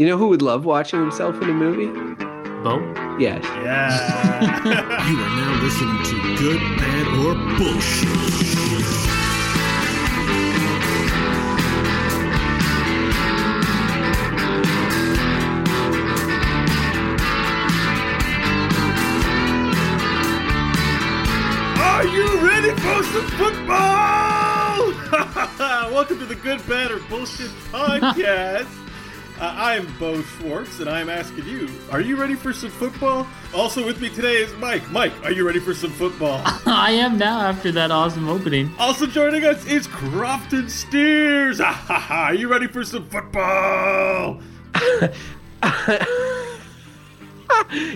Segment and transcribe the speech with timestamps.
[0.00, 1.88] You know who would love watching himself in a movie?
[2.64, 2.80] Beau?
[3.18, 3.44] Yes.
[3.44, 3.90] Yeah.
[5.10, 8.08] You are now listening to Good, Bad, or Bullshit.
[21.78, 24.92] Are you ready for some football?
[25.92, 28.89] Welcome to the Good, Bad, or Bullshit podcast.
[29.40, 33.26] Uh, I'm Beau Schwartz, and I'm asking you, are you ready for some football?
[33.54, 34.86] Also with me today is Mike.
[34.90, 36.42] Mike, are you ready for some football?
[36.66, 38.70] I am now after that awesome opening.
[38.78, 41.58] also joining us is Crofton Steers.
[41.58, 42.24] Ah, ha, ha.
[42.26, 44.40] Are you ready for some football?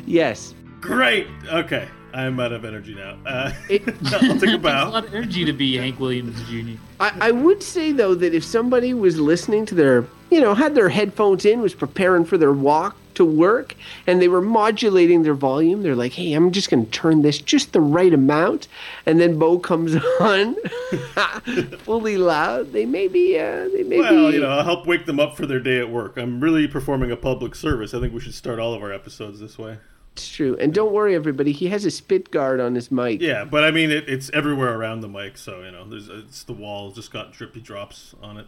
[0.07, 0.55] Yes.
[0.81, 1.27] Great.
[1.47, 3.17] Okay, I'm out of energy now.
[3.27, 3.83] Uh, It-
[4.13, 6.79] I'll take a Takes a lot of energy to be Hank Williams Jr.
[7.01, 10.05] I, I would say though that if somebody was listening to their,
[10.35, 13.77] you know, had their headphones in, was preparing for their walk to work,
[14.09, 17.39] and they were modulating their volume, they're like, "Hey, I'm just going to turn this
[17.39, 18.67] just the right amount,"
[19.07, 20.57] and then Beau comes on
[21.79, 22.73] fully loud.
[22.73, 24.37] They may be, uh, they may Well, be.
[24.37, 26.17] you know, I'll help wake them up for their day at work.
[26.17, 27.95] I'm really performing a public service.
[27.95, 29.79] I think we should start all of our episodes this way.
[30.15, 30.57] It's true.
[30.61, 31.51] And don't worry, everybody.
[31.53, 33.21] He has a spit guard on his mic.
[33.21, 36.45] Yeah, but I mean, it, it's everywhere around the mic, so you know, there's it's
[36.45, 38.47] the wall just got drippy drops on it.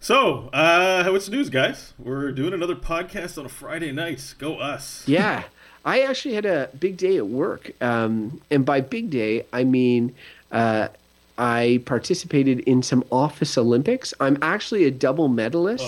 [0.00, 1.92] So, uh, what's the news, guys?
[1.98, 4.34] We're doing another podcast on a Friday night.
[4.38, 5.02] Go us!
[5.08, 5.44] Yeah.
[5.84, 7.72] I actually had a big day at work.
[7.80, 10.14] Um, and by big day, I mean
[10.52, 10.88] uh,
[11.36, 14.12] I participated in some office Olympics.
[14.20, 15.84] I'm actually a double medalist.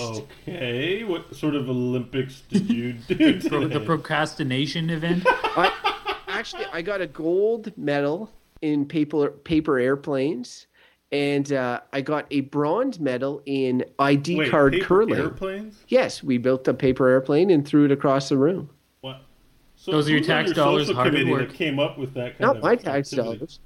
[0.47, 3.73] Okay, what sort of Olympics did you do Pro- today?
[3.73, 5.23] the procrastination event.
[5.27, 5.71] I,
[6.27, 10.67] actually, I got a gold medal in paper, paper airplanes.
[11.11, 15.19] And uh, I got a bronze medal in ID Wait, card paper curling.
[15.19, 15.83] airplanes?
[15.89, 18.69] Yes, we built a paper airplane and threw it across the room.
[19.01, 19.21] What?
[19.75, 21.49] So Those are your who's on tax dollars hard work.
[21.49, 23.37] that came up with that kind Not of my tax activity?
[23.37, 23.59] dollars.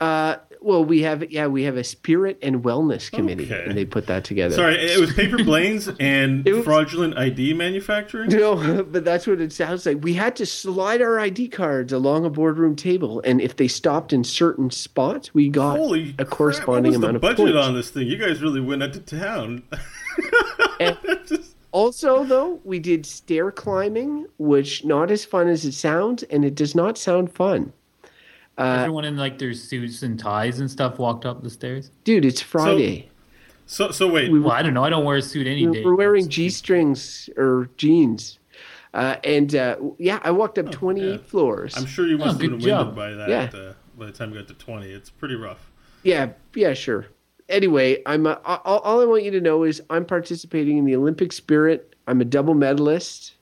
[0.00, 3.64] Uh, well, we have yeah, we have a spirit and wellness committee, Okay.
[3.66, 4.54] and they put that together.
[4.54, 8.30] Sorry, it was paper planes and was- fraudulent ID manufacturing.
[8.30, 10.02] No, but that's what it sounds like.
[10.02, 14.12] We had to slide our ID cards along a boardroom table, and if they stopped
[14.12, 17.54] in certain spots, we got Holy a crap, corresponding what was amount the of budget
[17.54, 17.66] points.
[17.68, 18.06] on this thing?
[18.06, 19.62] You guys really went into town.
[21.26, 26.44] Just- Also, though, we did stair climbing, which not as fun as it sounds, and
[26.44, 27.72] it does not sound fun.
[28.58, 31.90] Uh, Everyone in like their suits and ties and stuff walked up the stairs.
[32.04, 33.08] dude, it's Friday.
[33.66, 34.30] so so wait.
[34.32, 34.82] Well, I don't know.
[34.84, 35.84] I don't wear a suit any day.
[35.84, 38.38] We're wearing g strings or jeans,
[38.94, 41.18] uh, and uh, yeah, I walked up 28 Oh, yeah.
[41.18, 41.76] floors.
[41.76, 42.88] I'm sure you must have been job.
[42.88, 43.28] winded by that.
[43.28, 43.58] Yeah.
[43.60, 45.70] Uh, by the time you got to 20, it's pretty rough.
[46.02, 47.06] Yeah, yeah, sure.
[47.48, 50.94] Anyway, I'm uh, all, all I want you to know is I'm participating in the
[50.96, 51.94] Olympic spirit.
[52.06, 53.34] I'm a double medalist.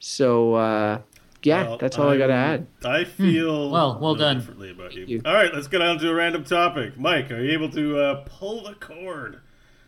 [0.00, 1.00] So uh,
[1.42, 2.66] yeah, Well, that's all I got to add.
[2.84, 3.72] I feel Hmm.
[3.72, 4.38] Well, well done.
[4.38, 5.04] differently about you.
[5.06, 5.22] you.
[5.24, 6.98] All right, let's get on to a random topic.
[6.98, 9.40] Mike, are you able to uh, pull the cord?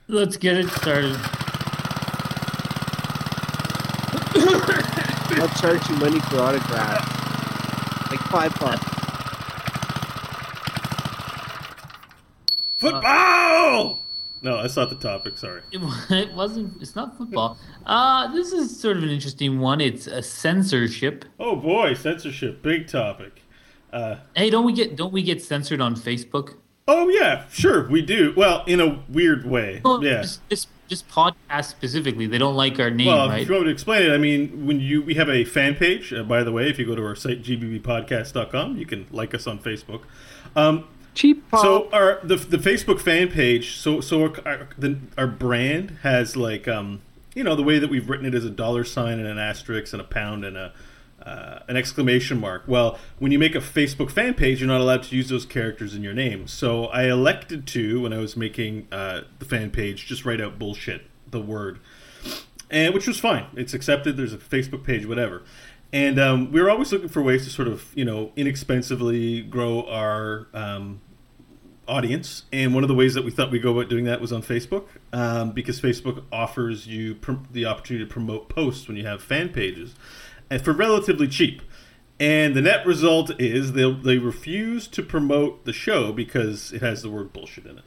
[0.09, 1.17] Let's get it started.
[5.37, 8.85] I'll charge you money for autographs, like five bucks.
[12.79, 14.04] Football!
[14.45, 15.37] No, that's not the topic.
[15.39, 15.63] Sorry.
[15.73, 16.81] It, it wasn't.
[16.81, 17.59] It's not football.
[17.87, 19.81] Uh, this is sort of an interesting one.
[19.81, 21.25] It's a censorship.
[21.41, 23.43] Oh boy, censorship, big topic.
[23.93, 26.57] Uh, Hey, don't we get don't we get censored on Facebook?
[26.87, 28.35] oh yeah, sure, we do.
[28.37, 29.81] Well, in a weird way.
[29.85, 30.21] Well, yeah.
[30.23, 32.27] Just, just just podcast specifically.
[32.27, 33.41] They don't like our name, Well, right?
[33.41, 35.77] if you want me to explain it, I mean, when you we have a fan
[35.77, 36.13] page.
[36.13, 39.47] Uh, by the way, if you go to our site gbbpodcast.com, you can like us
[39.47, 40.03] on Facebook.
[40.57, 41.63] Um, Cheap pop.
[41.63, 43.77] so our the, the Facebook fan page.
[43.77, 47.03] So so our, our, the, our brand has like um
[47.35, 49.93] you know the way that we've written it is a dollar sign and an asterisk
[49.93, 50.73] and a pound and a
[51.23, 52.65] uh, an exclamation mark.
[52.67, 55.95] Well, when you make a Facebook fan page, you're not allowed to use those characters
[55.95, 56.47] in your name.
[56.47, 60.59] So I elected to when I was making uh, the fan page just write out
[60.59, 61.81] bullshit the word
[62.71, 63.47] and which was fine.
[63.55, 64.17] It's accepted.
[64.17, 65.43] There's a Facebook page, whatever.
[65.93, 69.85] And um, we were always looking for ways to sort of, you know, inexpensively grow
[69.85, 71.01] our um,
[71.87, 72.45] audience.
[72.53, 74.43] And one of the ways that we thought we'd go about doing that was on
[74.43, 79.23] Facebook, um, because Facebook offers you pr- the opportunity to promote posts when you have
[79.23, 79.95] fan pages,
[80.51, 81.63] and for relatively cheap.
[82.21, 87.03] And the net result is they they refuse to promote the show because it has
[87.03, 87.85] the word bullshit in it.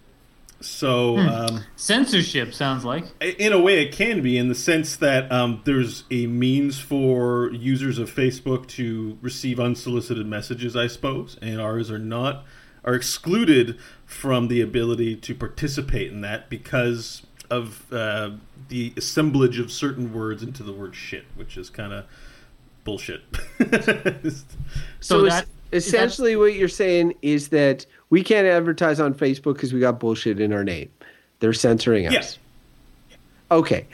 [0.59, 1.17] So.
[1.17, 3.05] Um, Censorship sounds like.
[3.21, 7.51] in a way it can be in the sense that um, there's a means for
[7.51, 12.45] users of facebook to receive unsolicited messages i suppose and ours are not
[12.87, 18.31] are excluded from the ability to participate in that because of uh,
[18.69, 22.05] the assemblage of certain words into the word shit, which is kind of
[22.83, 23.21] bullshit.
[24.99, 29.73] So, So that- essentially, what you're saying is that we can't advertise on Facebook because
[29.73, 30.89] we got bullshit in our name.
[31.39, 32.13] They're censoring us.
[32.13, 32.37] Yes.
[33.51, 33.85] Okay.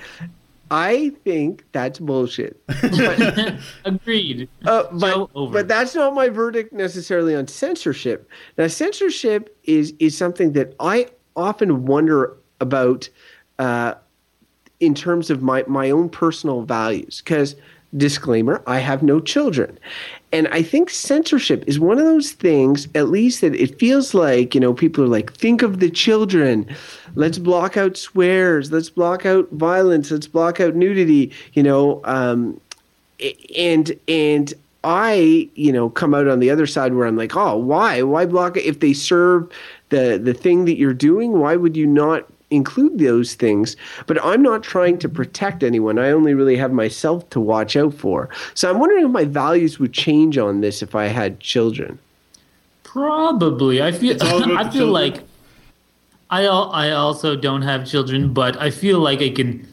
[0.76, 2.60] I think that's bullshit.
[3.86, 4.50] Agreed.
[4.66, 5.54] Uh, but, So over.
[5.54, 8.28] but that's not my verdict necessarily on censorship.
[8.58, 13.08] Now, censorship is is something that I often wonder about
[13.60, 13.94] uh,
[14.80, 17.22] in terms of my my own personal values.
[17.24, 17.56] Because
[17.96, 19.78] disclaimer, I have no children,
[20.32, 22.88] and I think censorship is one of those things.
[22.96, 26.68] At least that it feels like you know people are like, think of the children.
[27.16, 28.72] Let's block out swears.
[28.72, 30.12] Let's block out violence.
[30.12, 31.32] Let's block out nudity.
[31.54, 32.02] You know.
[32.04, 32.60] Um,
[33.56, 34.54] and and
[34.84, 38.02] I, you know, come out on the other side where I'm like, oh, why?
[38.02, 38.66] Why block it?
[38.66, 39.50] If they serve
[39.90, 43.76] the the thing that you're doing, why would you not include those things?
[44.08, 46.00] But I'm not trying to protect anyone.
[46.00, 48.30] I only really have myself to watch out for.
[48.54, 52.00] So I'm wondering if my values would change on this if I had children.
[52.84, 53.82] Probably.
[53.82, 54.12] I feel.
[54.12, 54.92] It's all about I feel children.
[54.92, 55.24] like.
[56.30, 59.68] I I also don't have children, but I feel like I can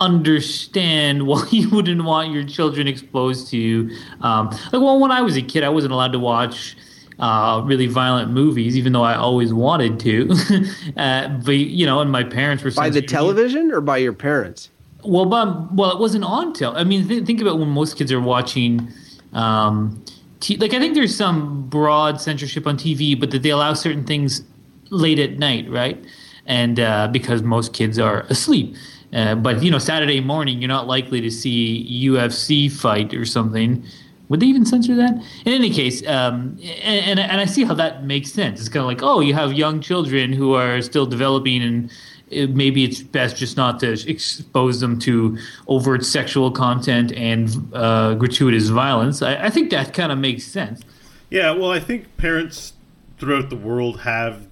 [0.00, 3.90] understand why you wouldn't want your children exposed to.
[4.20, 6.76] Um, like, well, when I was a kid, I wasn't allowed to watch.
[7.20, 10.34] Uh, really violent movies, even though I always wanted to.
[10.96, 14.70] uh, but you know, and my parents were By the television or by your parents?
[15.04, 16.76] Well, but well, it wasn't on till.
[16.76, 18.88] I mean, th- think about when most kids are watching.
[19.32, 20.02] Um,
[20.40, 24.04] t- like I think there's some broad censorship on TV, but that they allow certain
[24.04, 24.42] things
[24.90, 26.02] late at night, right?
[26.46, 28.74] And uh, because most kids are asleep.
[29.12, 33.84] Uh, but you know, Saturday morning, you're not likely to see UFC fight or something.
[34.30, 35.14] Would they even censor that?
[35.44, 38.60] In any case, um, and, and and I see how that makes sense.
[38.60, 41.90] It's kind of like, oh, you have young children who are still developing, and
[42.30, 45.36] it, maybe it's best just not to expose them to
[45.66, 49.20] overt sexual content and uh, gratuitous violence.
[49.20, 50.80] I, I think that kind of makes sense.
[51.28, 52.74] Yeah, well, I think parents
[53.18, 54.46] throughout the world have,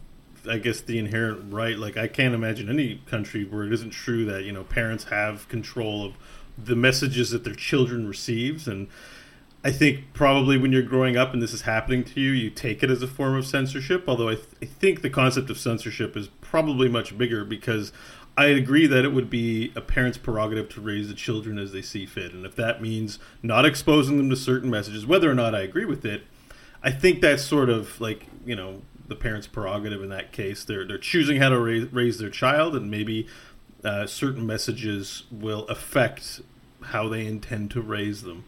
[0.51, 1.79] I guess, the inherent right.
[1.79, 5.49] Like, I can't imagine any country where it isn't true that you know parents have
[5.49, 6.15] control of
[6.59, 8.89] the messages that their children receives, and
[9.65, 12.83] I think probably when you're growing up and this is happening to you, you take
[12.83, 14.05] it as a form of censorship.
[14.07, 17.93] Although I, th- I think the concept of censorship is probably much bigger because
[18.39, 21.83] I agree that it would be a parent's prerogative to raise the children as they
[21.83, 25.57] see fit, and if that means not exposing them to certain messages, whether or not
[25.57, 26.23] I agree with it,
[26.81, 30.63] I think that's sort of like you know the parent's prerogative in that case.
[30.63, 33.27] They're they're choosing how to raise, raise their child, and maybe
[33.83, 36.41] uh, certain messages will affect
[36.81, 38.45] how they intend to raise them.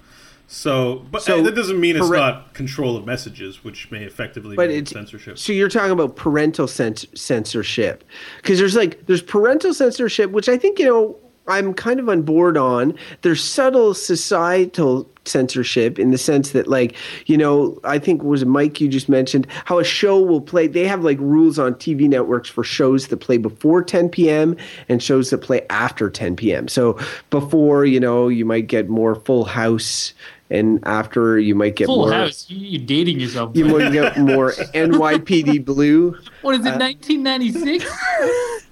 [0.52, 4.56] So, but So, that doesn't mean it's pare- not control of messages, which may effectively
[4.56, 5.38] But be it's censorship.
[5.38, 8.02] So you're talking about parental cens- censorship,
[8.38, 11.16] because there's like there's parental censorship, which I think you know
[11.46, 12.94] I'm kind of on board on.
[13.22, 18.80] There's subtle societal censorship in the sense that like you know I think was Mike
[18.80, 20.66] you just mentioned how a show will play.
[20.66, 24.56] They have like rules on TV networks for shows that play before 10 p.m.
[24.88, 26.66] and shows that play after 10 p.m.
[26.66, 26.98] So
[27.30, 30.12] before you know you might get more Full House.
[30.50, 33.56] And after you might get Full more, House, you, you're dating yourself.
[33.56, 36.18] you might get more NYPD Blue.
[36.42, 37.84] what is it, 1996?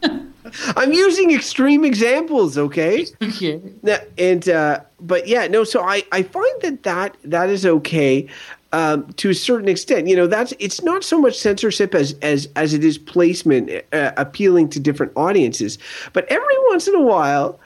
[0.76, 3.06] I'm using extreme examples, okay?
[3.22, 3.60] okay.
[4.18, 5.64] And uh, but yeah, no.
[5.64, 8.28] So I I find that that that is okay
[8.72, 10.08] um, to a certain extent.
[10.08, 14.12] You know, that's it's not so much censorship as as as it is placement, uh,
[14.16, 15.78] appealing to different audiences.
[16.12, 17.58] But every once in a while.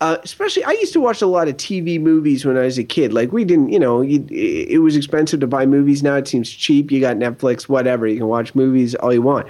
[0.00, 2.84] Uh, especially, I used to watch a lot of TV movies when I was a
[2.84, 3.12] kid.
[3.12, 6.04] Like we didn't, you know, you, it was expensive to buy movies.
[6.04, 6.92] Now it seems cheap.
[6.92, 8.06] You got Netflix, whatever.
[8.06, 9.48] You can watch movies all you want.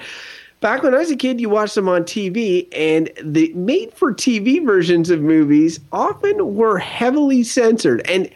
[0.61, 4.13] Back when I was a kid, you watched them on TV, and the made for
[4.13, 8.01] TV versions of movies often were heavily censored.
[8.09, 8.31] And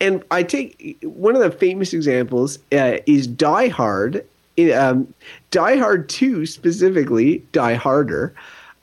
[0.00, 4.26] and I take one of the famous examples uh, is Die Hard,
[4.74, 5.14] um,
[5.52, 8.34] Die Hard Two specifically, Die Harder,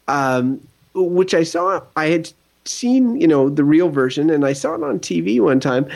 [0.08, 1.82] um, which I saw.
[1.98, 2.32] I had
[2.70, 5.88] seen, you know, the real version, and I saw it on TV one time.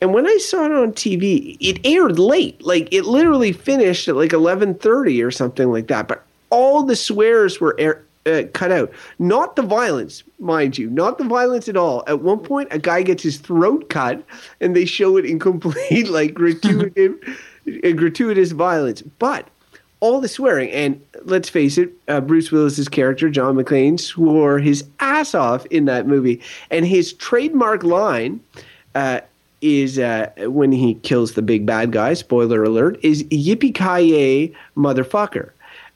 [0.00, 2.62] And when I saw it on TV, it aired late.
[2.62, 6.08] Like it literally finished at like eleven thirty or something like that.
[6.08, 8.90] But all the swears were air, uh, cut out.
[9.18, 12.02] Not the violence, mind you, not the violence at all.
[12.06, 14.24] At one point, a guy gets his throat cut,
[14.60, 17.14] and they show it in complete like gratuitous,
[17.84, 19.02] uh, gratuitous violence.
[19.02, 19.48] But
[20.00, 24.84] all the swearing, and let's face it, uh, Bruce Willis's character John McClane swore his
[25.00, 26.40] ass off in that movie,
[26.70, 28.40] and his trademark line.
[28.94, 29.20] Uh,
[29.62, 32.14] is uh, when he kills the big bad guy.
[32.14, 32.98] Spoiler alert!
[33.02, 35.50] Is yippee ki motherfucker,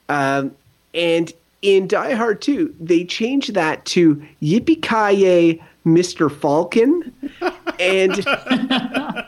[0.07, 0.55] um,
[0.93, 1.33] and
[1.65, 6.31] in Die Hard 2, they changed that to Yippee Ki Mr.
[6.31, 7.11] Falcon.
[7.79, 8.15] And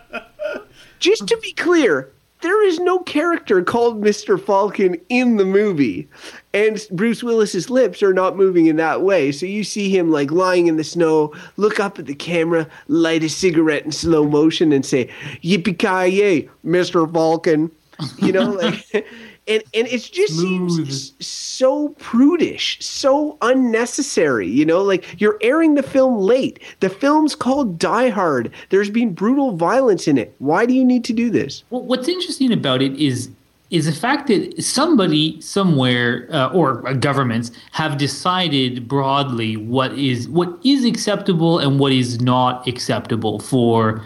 [0.99, 2.09] just to be clear,
[2.41, 4.39] there is no character called Mr.
[4.41, 6.07] Falcon in the movie.
[6.53, 9.31] And Bruce Willis's lips are not moving in that way.
[9.31, 13.23] So you see him like lying in the snow, look up at the camera, light
[13.23, 15.09] a cigarette in slow motion, and say,
[15.43, 17.11] Yippee ki Mr.
[17.11, 17.71] Falcon.
[18.19, 19.07] You know, like.
[19.47, 20.71] and and it just Smooth.
[20.71, 24.47] seems so prudish, so unnecessary.
[24.47, 26.59] You know, like you're airing the film late.
[26.79, 28.51] The film's called Die Hard.
[28.69, 30.35] There's been brutal violence in it.
[30.39, 31.63] Why do you need to do this?
[31.69, 33.29] Well, what's interesting about it is
[33.69, 40.29] is the fact that somebody somewhere uh, or uh, governments have decided broadly what is
[40.29, 44.01] what is acceptable and what is not acceptable for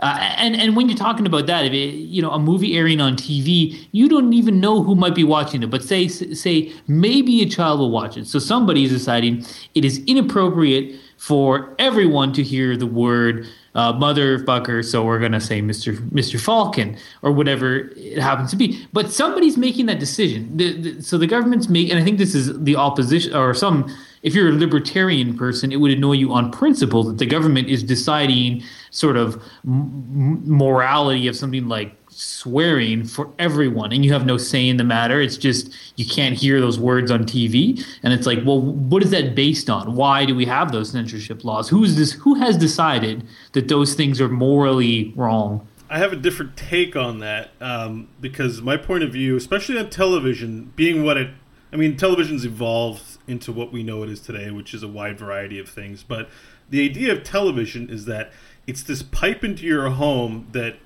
[0.00, 3.00] uh, and and when you're talking about that, if it, you know a movie airing
[3.00, 5.70] on TV, you don't even know who might be watching it.
[5.70, 8.26] But say say maybe a child will watch it.
[8.26, 14.84] So somebody is deciding it is inappropriate for everyone to hear the word uh, motherfucker.
[14.84, 15.96] So we're gonna say Mr.
[16.10, 16.40] Mr.
[16.40, 18.84] Falcon or whatever it happens to be.
[18.92, 20.56] But somebody's making that decision.
[20.56, 21.92] The, the, so the government's making.
[21.92, 25.76] And I think this is the opposition or some if you're a libertarian person, it
[25.76, 31.36] would annoy you on principle that the government is deciding sort of m- morality of
[31.36, 35.20] something like swearing for everyone and you have no say in the matter.
[35.20, 39.10] It's just you can't hear those words on tv and it's like well what is
[39.10, 39.94] that based on?
[39.94, 41.68] Why do we have those censorship laws?
[41.68, 45.66] Who is this who has decided that those things are morally wrong?
[45.88, 49.88] I have a different take on that um, because my point of view, especially on
[49.88, 51.30] television, being what it,
[51.72, 55.18] I mean, television's evolved into what we know it is today, which is a wide
[55.18, 56.02] variety of things.
[56.02, 56.28] But
[56.68, 58.32] the idea of television is that
[58.66, 60.76] it's this pipe into your home that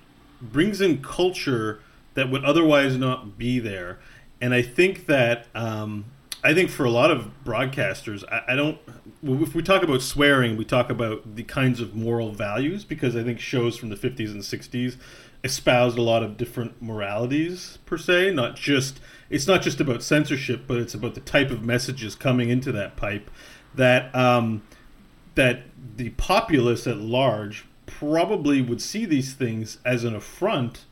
[0.40, 1.80] brings in culture
[2.14, 3.98] that would otherwise not be there.
[4.40, 6.06] And I think that um,
[6.42, 8.78] I think for a lot of broadcasters, I, I don't.
[9.22, 13.22] If we talk about swearing, we talk about the kinds of moral values because I
[13.22, 14.96] think shows from the 50s and 60s
[15.44, 18.32] espoused a lot of different moralities per se.
[18.32, 22.48] Not just it's not just about censorship, but it's about the type of messages coming
[22.48, 23.30] into that pipe
[23.74, 24.62] that um,
[25.34, 25.62] that
[25.96, 27.66] the populace at large
[27.98, 30.84] probably would see these things as an affront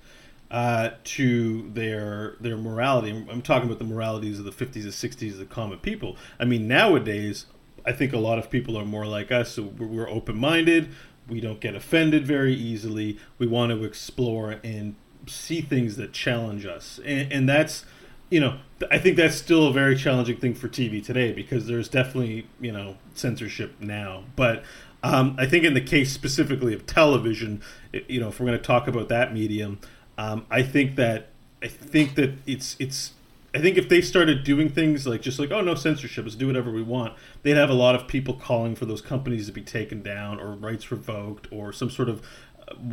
[0.51, 3.11] uh, to their their morality.
[3.11, 6.17] I'm talking about the moralities of the 50s and 60s of the common people.
[6.41, 7.47] I mean, nowadays,
[7.85, 9.53] I think a lot of people are more like us.
[9.53, 10.89] So we're, open minded.
[11.29, 13.19] We don't get offended very easily.
[13.39, 14.95] We want to explore and
[15.27, 17.85] see things that challenge us, and, and that's
[18.31, 18.59] you know
[18.91, 22.73] I think that's still a very challenging thing for TV today because there's definitely you
[22.73, 24.63] know censorship now, but.
[25.03, 27.63] Um, I think in the case specifically of television,
[27.93, 29.79] you know, if we're going to talk about that medium,
[30.17, 31.29] um, I think that
[31.63, 33.13] I think that it's it's
[33.55, 36.47] I think if they started doing things like just like oh no censorship, let's do
[36.47, 39.63] whatever we want, they'd have a lot of people calling for those companies to be
[39.63, 42.23] taken down or rights revoked or some sort of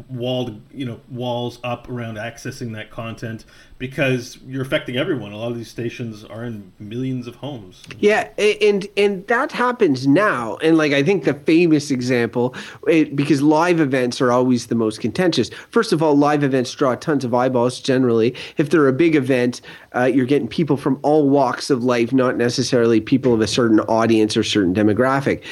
[0.10, 3.46] walled you know walls up around accessing that content
[3.78, 5.34] because you're affecting everyone.
[5.34, 7.84] A lot of these stations are in millions of homes.
[8.00, 10.56] Yeah, and and that happens now.
[10.58, 12.56] And like I think the famous example,
[12.88, 15.50] it, because live events are always the most contentious.
[15.70, 17.82] First of all, live events draw tons of eyeballs.
[17.82, 19.60] Generally, if they're a big event,
[19.94, 23.82] uh, you're getting people from all walks of life, not necessarily people of a certain
[23.82, 25.44] audience or certain demographic.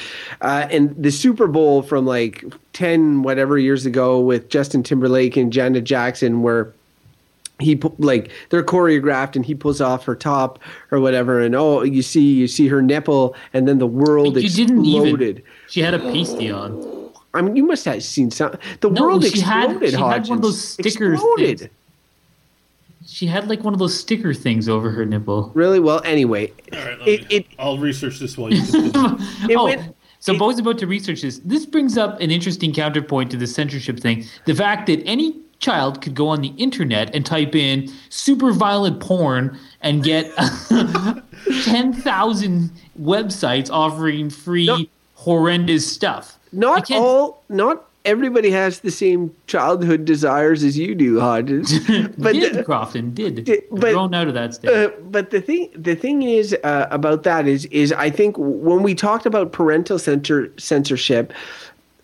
[0.42, 5.54] Uh, and the Super Bowl from like ten whatever years ago with Justin Timberlake and
[5.54, 6.74] Janet Jackson, where
[7.60, 10.58] he pu- like they're choreographed and he pulls off her top
[10.92, 14.50] or whatever and oh you see you see her nipple and then the world you
[14.50, 18.52] didn't exploded even she had a pasty on i mean you must have seen some
[18.82, 21.72] the No, world she had- exploded she had one of those stickers exploded things.
[23.06, 26.80] she had like one of those sticker things over her nipple really well anyway All
[26.80, 28.62] right, let it, me- it I'll research this while you.
[28.72, 28.92] Continue.
[28.96, 29.48] Oh.
[29.50, 31.40] It oh, went- so Beau's about to research this.
[31.44, 34.26] This brings up an interesting counterpoint to the censorship thing.
[34.46, 39.00] The fact that any child could go on the internet and type in super violent
[39.00, 40.32] porn and get
[41.64, 44.86] 10,000 websites offering free No.
[45.16, 46.38] horrendous stuff.
[46.52, 51.80] Not all not everybody has the same childhood desires as you do hodges
[52.18, 53.46] but did the- Crofton did.
[53.46, 54.72] Did- but- grown out of that stage.
[54.72, 58.84] Uh, but the thing, the thing is uh, about that is, is I think when
[58.84, 61.34] we talked about parental censor, censorship,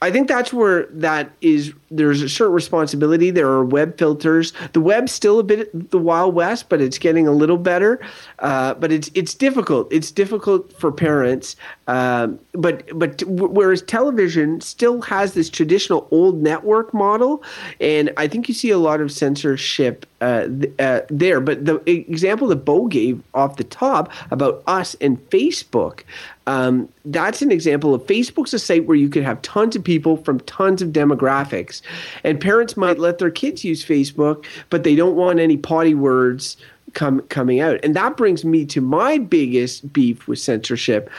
[0.02, 1.74] I think that's where that is.
[1.92, 3.32] There's a certain responsibility.
[3.32, 4.54] There are web filters.
[4.74, 8.00] The web's still a bit the wild west, but it's getting a little better.
[8.40, 9.92] Uh, but it's it's difficult.
[9.92, 11.56] It's difficult for parents.
[11.88, 17.44] Um, but but whereas television still has this traditional old network model,
[17.82, 21.40] and I think you see a lot of censorship uh, th- uh, there.
[21.42, 26.02] But the example that Beau gave off the top about us and Facebook,
[26.50, 30.18] um, that's an example of Facebook's a site where you could have tons of people
[30.18, 31.79] from tons of demographics,
[32.24, 36.58] and parents might let their kids use Facebook, but they don't want any potty words
[36.94, 37.80] come coming out.
[37.84, 41.10] And that brings me to my biggest beef with censorship.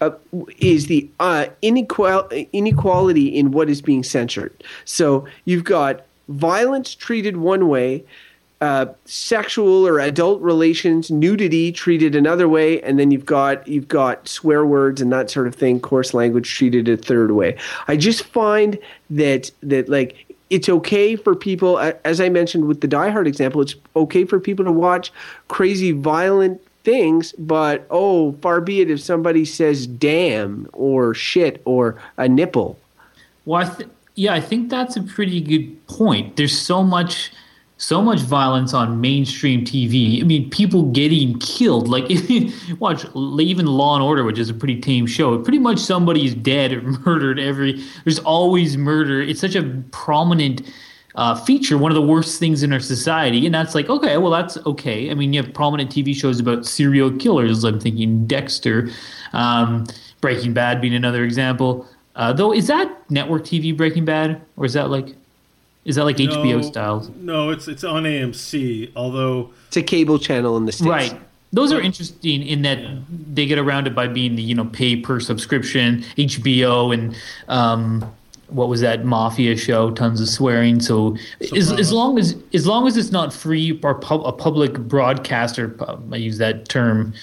[0.00, 0.10] Uh,
[0.58, 4.52] is the uh, inequal- inequality in what is being censored.
[4.84, 8.04] So you've got violence treated one way,
[8.60, 14.26] uh, sexual or adult relations, nudity treated another way, and then you've got you've got
[14.26, 17.56] swear words and that sort of thing, coarse language treated a third way.
[17.86, 18.78] I just find
[19.10, 23.60] that that like it's okay for people, as I mentioned with the Die Hard example,
[23.60, 25.12] it's okay for people to watch
[25.48, 32.00] crazy, violent things, but oh, far be it if somebody says damn or shit or
[32.16, 32.78] a nipple.
[33.44, 36.36] Well, I th- yeah, I think that's a pretty good point.
[36.36, 37.30] There's so much
[37.78, 40.20] so much violence on mainstream TV.
[40.20, 41.88] I mean, people getting killed.
[41.88, 42.04] Like,
[42.80, 46.72] watch even Law and Order, which is a pretty tame show, pretty much somebody's dead
[46.72, 47.82] or murdered every.
[48.04, 49.22] There's always murder.
[49.22, 50.62] It's such a prominent
[51.14, 53.46] uh, feature, one of the worst things in our society.
[53.46, 55.10] And that's like, okay, well, that's okay.
[55.10, 57.62] I mean, you have prominent TV shows about serial killers.
[57.62, 58.90] I'm thinking Dexter,
[59.32, 59.86] um,
[60.20, 61.86] Breaking Bad being another example.
[62.16, 65.14] Uh, though, is that network TV Breaking Bad, or is that like,
[65.88, 67.08] is that like no, HBO styles?
[67.16, 68.92] No, it's it's on AMC.
[68.94, 71.18] Although it's a cable channel in the states, right?
[71.50, 72.98] Those are interesting in that yeah.
[73.08, 77.16] they get around it by being the you know pay per subscription HBO and
[77.48, 78.04] um,
[78.48, 79.90] what was that mafia show?
[79.90, 80.78] Tons of swearing.
[80.80, 81.16] So
[81.56, 85.74] as, as long as as long as it's not free or pub, a public broadcaster,
[86.12, 87.14] I use that term,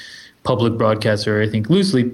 [0.44, 1.40] public broadcaster.
[1.40, 2.12] I think loosely.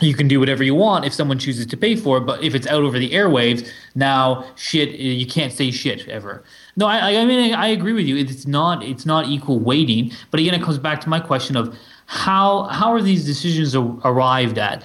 [0.00, 2.54] You can do whatever you want if someone chooses to pay for it, but if
[2.54, 6.42] it's out over the airwaves, now shit, you can't say shit ever.
[6.76, 8.16] No, I, I mean I agree with you.
[8.16, 11.76] It's not it's not equal weighting, but again, it comes back to my question of
[12.06, 14.84] how how are these decisions arrived at?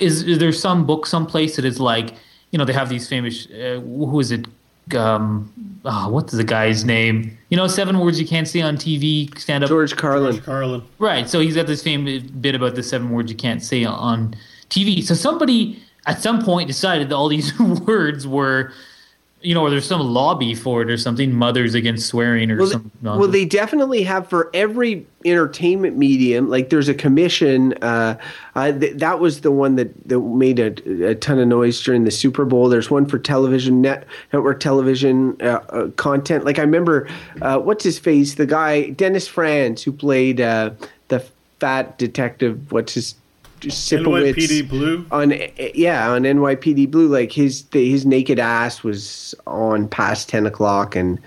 [0.00, 2.14] Is, is there some book someplace that is like
[2.52, 3.46] you know, they have these famous.
[3.46, 4.46] Uh, who is it?
[4.94, 5.52] Um,
[5.84, 7.36] oh, what's the guy's name?
[7.48, 9.36] You know, seven words you can't say on TV.
[9.38, 9.68] Stand up.
[9.68, 10.32] George Carlin.
[10.32, 10.82] George Carlin.
[10.98, 11.28] Right.
[11.28, 14.34] So he's got this famous bit about the seven words you can't say on
[14.70, 15.02] TV.
[15.02, 18.72] So somebody at some point decided that all these words were
[19.42, 22.70] you know, or there's some lobby for it or something, mothers against swearing or well,
[22.70, 22.90] something.
[23.02, 26.48] Well, they definitely have for every entertainment medium.
[26.48, 27.74] Like there's a commission.
[27.82, 28.18] Uh,
[28.54, 32.04] uh, th- that was the one that, that made a, a, ton of noise during
[32.04, 32.68] the Super Bowl.
[32.68, 36.44] There's one for television net network television uh, uh content.
[36.44, 37.08] Like I remember,
[37.40, 38.34] uh, what's his face?
[38.34, 40.70] The guy Dennis Franz who played uh,
[41.08, 41.20] the
[41.58, 42.70] fat detective.
[42.70, 43.14] What's his
[43.62, 45.32] Sipowicz NYPD Blue on
[45.74, 47.08] yeah on NYPD Blue.
[47.08, 51.18] Like his his naked ass was on past ten o'clock and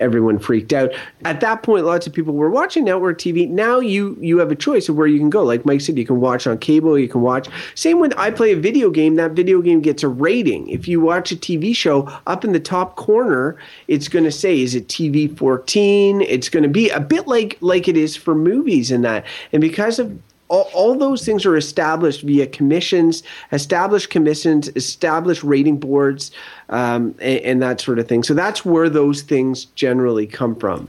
[0.00, 0.92] everyone freaked out.
[1.24, 3.48] At that point, lots of people were watching network TV.
[3.48, 5.42] Now you you have a choice of where you can go.
[5.42, 6.98] Like Mike said, you can watch on cable.
[6.98, 7.48] You can watch.
[7.74, 9.16] Same when I play a video game.
[9.16, 10.68] That video game gets a rating.
[10.68, 13.56] If you watch a TV show, up in the top corner,
[13.88, 17.56] it's going to say, "Is it TV 14?" It's going to be a bit like
[17.60, 19.24] like it is for movies and that.
[19.52, 20.18] And because of
[20.48, 26.30] all, all those things are established via commissions, established commissions, established rating boards,
[26.70, 28.22] um, and, and, that sort of thing.
[28.22, 30.88] So that's where those things generally come from.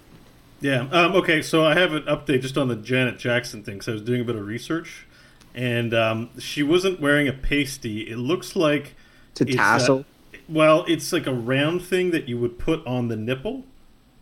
[0.61, 0.87] Yeah.
[0.91, 1.41] Um, okay.
[1.41, 3.81] So I have an update just on the Janet Jackson thing.
[3.81, 5.05] So I was doing a bit of research,
[5.53, 8.09] and um, she wasn't wearing a pasty.
[8.09, 8.95] It looks like
[9.31, 9.99] it's a tassel.
[9.99, 10.05] A,
[10.49, 13.65] well, it's like a round thing that you would put on the nipple,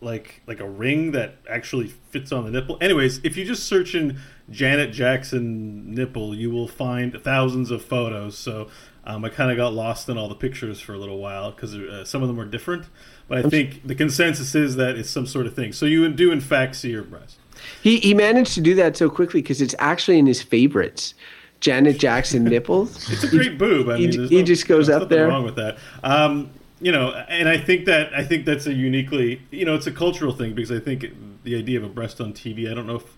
[0.00, 2.78] like like a ring that actually fits on the nipple.
[2.80, 4.18] Anyways, if you just search in
[4.50, 8.38] Janet Jackson nipple, you will find thousands of photos.
[8.38, 8.68] So
[9.04, 11.74] um, I kind of got lost in all the pictures for a little while because
[11.74, 12.86] uh, some of them are different.
[13.26, 15.72] But I think the consensus is that it's some sort of thing.
[15.72, 17.38] So you do in fact see your breast.
[17.82, 21.14] He he managed to do that so quickly because it's actually in his favorites.
[21.60, 23.10] Janet Jackson nipples.
[23.10, 23.88] it's a great boob.
[23.88, 25.26] I mean, he, he just goes up there.
[25.26, 25.78] Wrong with that.
[26.04, 29.86] Um, you know, and I think that I think that's a uniquely, you know, it's
[29.86, 31.06] a cultural thing because I think
[31.42, 32.70] the idea of a breast on TV.
[32.70, 33.16] I don't know if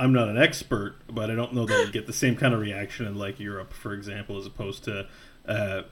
[0.00, 2.60] I'm not an expert, but I don't know that you get the same kind of
[2.60, 5.06] reaction in like Europe, for example, as opposed to
[5.46, 5.82] uh,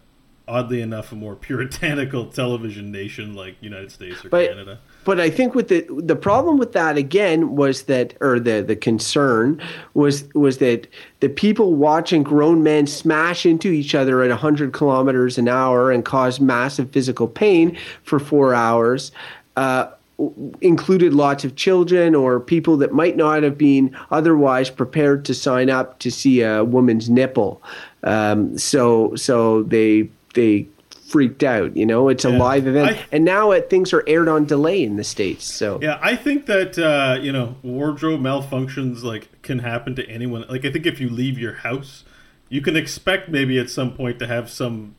[0.46, 4.80] oddly enough a more puritanical television nation like United States or but, Canada.
[5.06, 8.74] But I think with the the problem with that again was that, or the the
[8.74, 9.62] concern
[9.94, 10.88] was was that
[11.20, 16.04] the people watching grown men smash into each other at 100 kilometers an hour and
[16.04, 19.12] cause massive physical pain for four hours.
[19.56, 19.86] Uh,
[20.60, 25.70] included lots of children or people that might not have been otherwise prepared to sign
[25.70, 27.62] up to see a woman's nipple.
[28.02, 30.66] Um, so so they they
[31.08, 31.76] freaked out.
[31.76, 32.38] You know, it's a Yeah.
[32.38, 35.44] live event, I- and now it, things are aired on delay in the states.
[35.44, 40.44] So Yeah, I think that uh, you know wardrobe malfunctions like can happen to anyone.
[40.48, 42.04] Like I think if you leave your house,
[42.48, 44.94] you can expect maybe at some point to have some,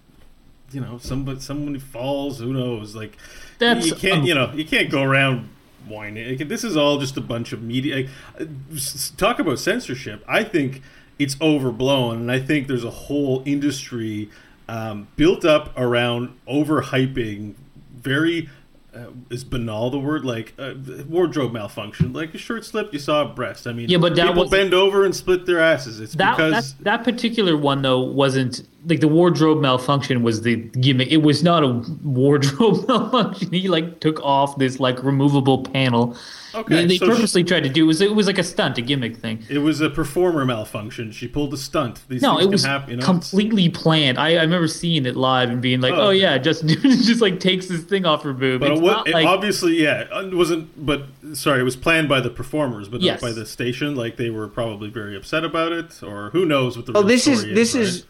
[0.72, 2.40] you know, somebody someone falls.
[2.40, 2.96] Who knows?
[2.96, 3.18] Like
[3.60, 5.50] That's you can't um, you know you can't go around
[5.88, 6.38] whining.
[6.38, 7.96] Like, this is all just a bunch of media.
[7.96, 10.24] Like, uh, s- s- talk about censorship.
[10.28, 10.82] I think
[11.20, 14.30] it's overblown, and I think there's a whole industry
[14.70, 17.56] um, built up around overhyping
[17.96, 18.50] very
[18.94, 20.74] uh, is banal the word like uh,
[21.08, 22.14] wardrobe malfunction.
[22.14, 23.68] Like a shirt slipped you saw a breast.
[23.68, 26.00] I mean Yeah, but that people was- bend over and split their asses.
[26.00, 30.56] It's that because that, that particular one though wasn't like the wardrobe malfunction was the
[30.56, 31.10] gimmick.
[31.10, 33.52] It was not a wardrobe malfunction.
[33.52, 36.16] He like took off this like removable panel.
[36.56, 38.44] Okay, they, they so she- purposely tried to do it was it was like a
[38.44, 39.44] stunt, a gimmick thing.
[39.50, 42.64] it was a performer malfunction she pulled a stunt these No, things it can was
[42.66, 43.04] happen, you know?
[43.06, 44.18] completely planned.
[44.18, 46.08] I, I remember seeing it live and being like, Oh.
[46.08, 49.08] "Oh, yeah, Justin just like takes this thing off her boob." but It's it, not
[49.08, 53.02] it like- obviously yeah it wasn't but sorry it was planned by the performers but
[53.02, 53.22] Yes.
[53.22, 56.76] not by the station like they were probably very upset about it or who knows
[56.78, 57.84] what the Oh, real this is story this right?
[57.84, 58.06] is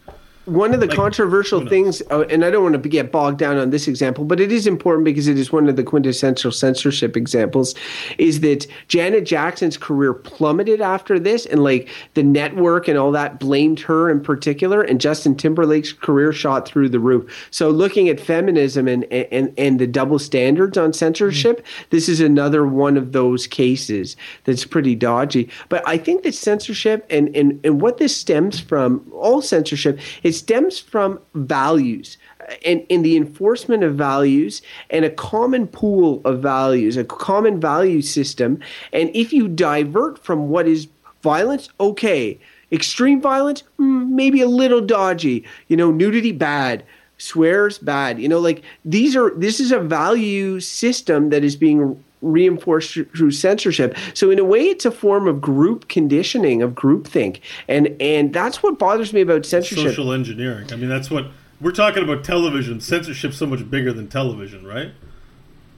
[0.48, 3.70] one of the controversial things, uh, and I don't want to get bogged down on
[3.70, 7.74] this example, but it is important because it is one of the quintessential censorship examples.
[8.16, 13.38] Is that Janet Jackson's career plummeted after this, and like the network and all that
[13.38, 17.48] blamed her in particular, and Justin Timberlake's career shot through the roof.
[17.50, 22.66] So, looking at feminism and and and the double standards on censorship, this is another
[22.66, 25.50] one of those cases that's pretty dodgy.
[25.68, 30.37] But I think that censorship and and and what this stems from, all censorship, it
[30.38, 32.16] stems from values
[32.64, 38.02] and, and the enforcement of values and a common pool of values, a common value
[38.02, 38.60] system.
[38.92, 40.88] And if you divert from what is
[41.22, 42.38] violence, okay.
[42.70, 45.44] Extreme violence, mm, maybe a little dodgy.
[45.68, 46.84] You know, nudity, bad.
[47.18, 48.20] Swears, bad.
[48.20, 53.04] You know, like these are, this is a value system that is being reinforced through-
[53.16, 53.96] through censorship.
[54.14, 58.62] So in a way, it's a form of group conditioning, of groupthink, and and that's
[58.62, 59.84] what bothers me about censorship.
[59.88, 61.26] social engineering i mean that's what
[61.60, 64.90] we're talking about television censorship so much bigger than television right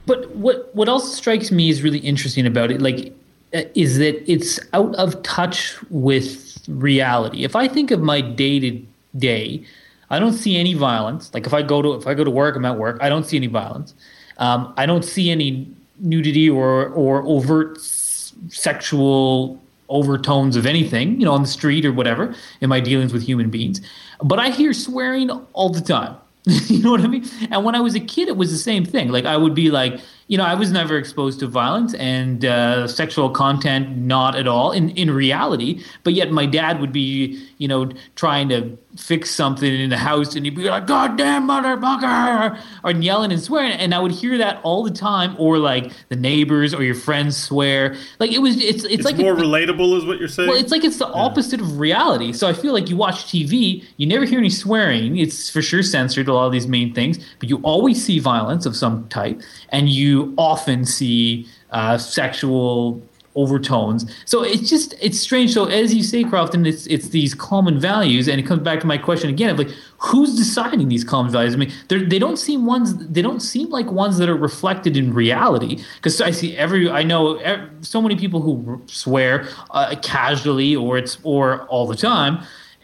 [0.05, 3.13] But what what else strikes me is really interesting about it, like,
[3.53, 7.43] uh, is that it's out of touch with reality.
[7.43, 8.81] If I think of my day to
[9.17, 9.63] day,
[10.09, 11.31] I don't see any violence.
[11.33, 12.97] Like if I go to if I go to work, I'm at work.
[13.01, 13.93] I don't see any violence.
[14.37, 15.67] Um, I don't see any
[16.01, 17.79] nudity or or overt
[18.49, 23.23] sexual overtones of anything, you know, on the street or whatever in my dealings with
[23.23, 23.81] human beings.
[24.23, 26.15] But I hear swearing all the time.
[26.45, 27.25] you know what I mean?
[27.51, 29.09] And when I was a kid, it was the same thing.
[29.09, 29.99] Like I would be like,
[30.31, 34.71] you know, I was never exposed to violence and uh, sexual content, not at all
[34.71, 35.83] in in reality.
[36.05, 40.33] But yet, my dad would be, you know, trying to fix something in the house,
[40.33, 44.37] and he'd be like, "God damn motherfucker!" or yelling and swearing, and I would hear
[44.37, 45.35] that all the time.
[45.37, 47.97] Or like the neighbors or your friends swear.
[48.19, 50.57] Like it was, it's it's, it's like more a, relatable is what you're saying well,
[50.57, 52.31] it's like it's the opposite of reality.
[52.31, 55.17] So I feel like you watch TV, you never hear any swearing.
[55.17, 58.65] It's for sure censored a lot of these main things, but you always see violence
[58.65, 59.41] of some type,
[59.73, 63.01] and you often see uh, sexual
[63.35, 64.13] overtones.
[64.25, 65.53] So it's just it's strange.
[65.53, 68.87] So as you say, Crofton, it's it's these common values, and it comes back to
[68.87, 71.53] my question again of like who's deciding these common values?
[71.53, 72.93] I mean, they're- don't seem ones.
[73.07, 75.81] They don't seem like ones that are reflected in reality.
[75.95, 80.97] Because I see every I know ev- so many people who swear uh, casually or
[80.97, 82.39] it's or all the time.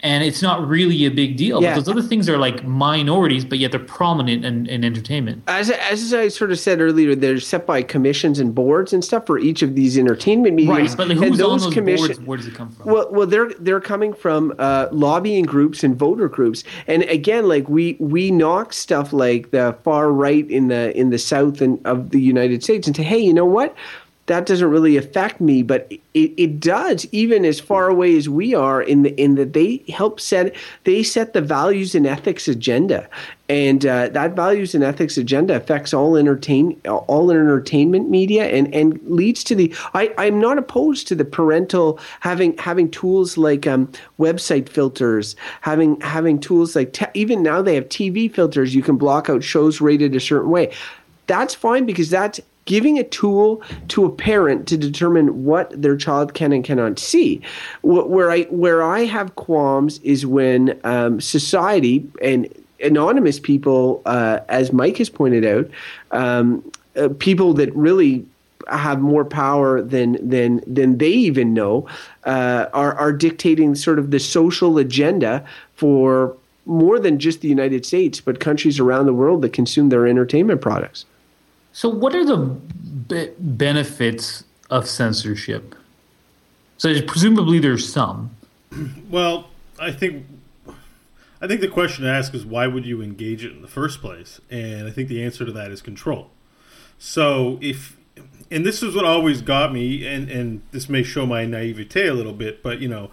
[0.07, 1.61] And it's not really a big deal.
[1.61, 1.75] Yeah.
[1.75, 5.43] But those other things are like minorities, but yet they're prominent in, in entertainment.
[5.47, 9.25] as as I sort of said earlier, they're set by commissions and boards and stuff
[9.25, 10.91] for each of these entertainment mediums.
[10.91, 12.19] Right, but like, and who's on those those commission- boards?
[12.21, 12.85] Where does it come from?
[12.91, 17.67] Well, well, they're they're coming from uh, lobbying groups and voter groups, and again, like
[17.67, 22.11] we we knock stuff like the far right in the in the south and of
[22.11, 23.75] the United States, and say, hey, you know what?
[24.27, 28.53] That doesn't really affect me, but it, it does, even as far away as we
[28.53, 28.81] are.
[28.81, 33.07] In the in that they help set they set the values and ethics agenda,
[33.49, 38.99] and uh, that values and ethics agenda affects all entertain all entertainment media and and
[39.05, 43.89] leads to the I I'm not opposed to the parental having having tools like um,
[44.19, 48.97] website filters having having tools like te- even now they have TV filters you can
[48.97, 50.73] block out shows rated a certain way
[51.27, 56.35] that's fine because that's giving a tool to a parent to determine what their child
[56.35, 57.41] can and cannot see.
[57.81, 62.47] Where I where I have qualms is when um, society and
[62.83, 65.67] anonymous people, uh, as Mike has pointed out,
[66.11, 68.23] um, uh, people that really
[68.69, 71.87] have more power than than than they even know
[72.25, 75.43] uh, are are dictating sort of the social agenda
[75.75, 80.05] for more than just the United States, but countries around the world that consume their
[80.05, 81.05] entertainment products.
[81.77, 85.75] So, what are the be- benefits of censorship?
[86.79, 88.31] So, presumably, there's some.
[89.11, 90.25] Well, I think
[91.39, 94.01] I think the question to ask is why would you engage it in the first
[94.01, 94.41] place?
[94.49, 96.31] And I think the answer to that is control.
[96.97, 97.95] So if
[98.49, 102.13] and this is what always got me and and this may show my naivete a
[102.15, 103.11] little bit, but you know,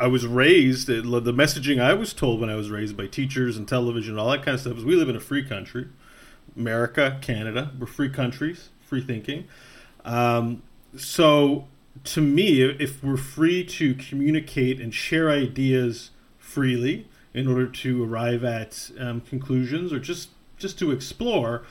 [0.00, 3.68] I was raised the messaging I was told when I was raised by teachers and
[3.68, 5.86] television and all that kind of stuff is we live in a free country.
[6.56, 9.46] America, Canada, we're free countries, free thinking.
[10.04, 10.62] Um,
[10.96, 11.66] so
[12.04, 18.44] to me, if we're free to communicate and share ideas freely in order to arrive
[18.44, 21.64] at um, conclusions or just just to explore,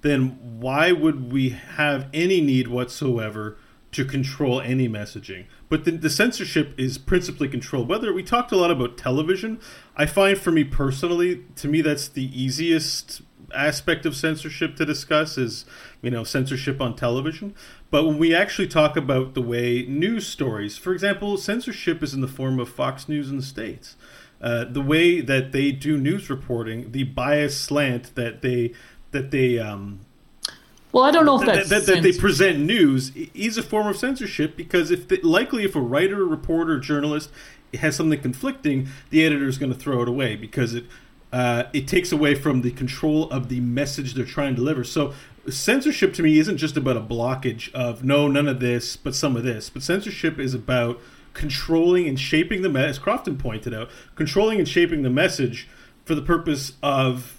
[0.00, 3.58] then why would we have any need whatsoever
[3.92, 5.44] to control any messaging?
[5.68, 7.88] But the, the censorship is principally controlled.
[7.88, 9.60] Whether we talked a lot about television,
[9.94, 13.20] I find for me personally, to me that's the easiest
[13.54, 15.64] aspect of censorship to discuss is
[16.02, 17.54] you know censorship on television.
[17.90, 22.20] But when we actually talk about the way news stories for example censorship is in
[22.20, 23.96] the form of fox news in the states.
[24.40, 28.72] Uh, the way that they do news reporting the bias slant that they
[29.10, 30.00] that they um,
[30.92, 33.96] well, I don't know if that, that, that, they present news is a form of
[33.96, 37.30] censorship because if the, likely if a writer, reporter, journalist
[37.74, 40.86] has something conflicting, the editor is going to throw it away because it
[41.32, 44.84] uh, it takes away from the control of the message they're trying to deliver.
[44.84, 45.14] So
[45.48, 49.36] censorship to me isn't just about a blockage of no, none of this, but some
[49.36, 49.70] of this.
[49.70, 51.00] But censorship is about
[51.32, 55.68] controlling and shaping the message, as Crofton pointed out, controlling and shaping the message
[56.04, 57.36] for the purpose of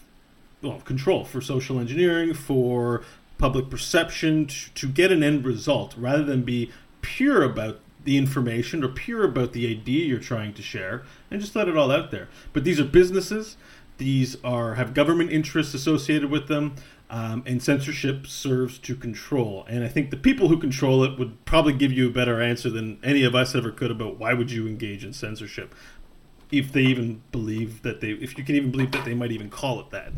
[0.62, 3.04] well, control for social engineering, for
[3.38, 8.84] public perception, to, to get an end result, rather than be pure about the information
[8.84, 12.12] or pure about the idea you're trying to share and just let it all out
[12.12, 12.30] there.
[12.54, 13.58] But these are businesses
[14.02, 16.74] these are have government interests associated with them,
[17.12, 19.64] um, and censorship serves to control.
[19.70, 22.72] And I think the people who control it would probably give you a better answer
[22.72, 25.76] than any of us ever could about why would you engage in censorship,
[26.52, 29.52] if they even believe that they, if you can even believe that they might even
[29.52, 30.12] call it that.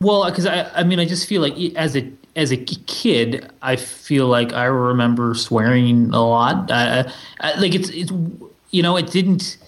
[0.00, 3.74] Well, because I, I mean, I just feel like as a as a kid, I
[3.74, 6.70] feel like I remember swearing a lot.
[6.70, 8.12] Like it's it's
[8.70, 9.58] you know, it didn't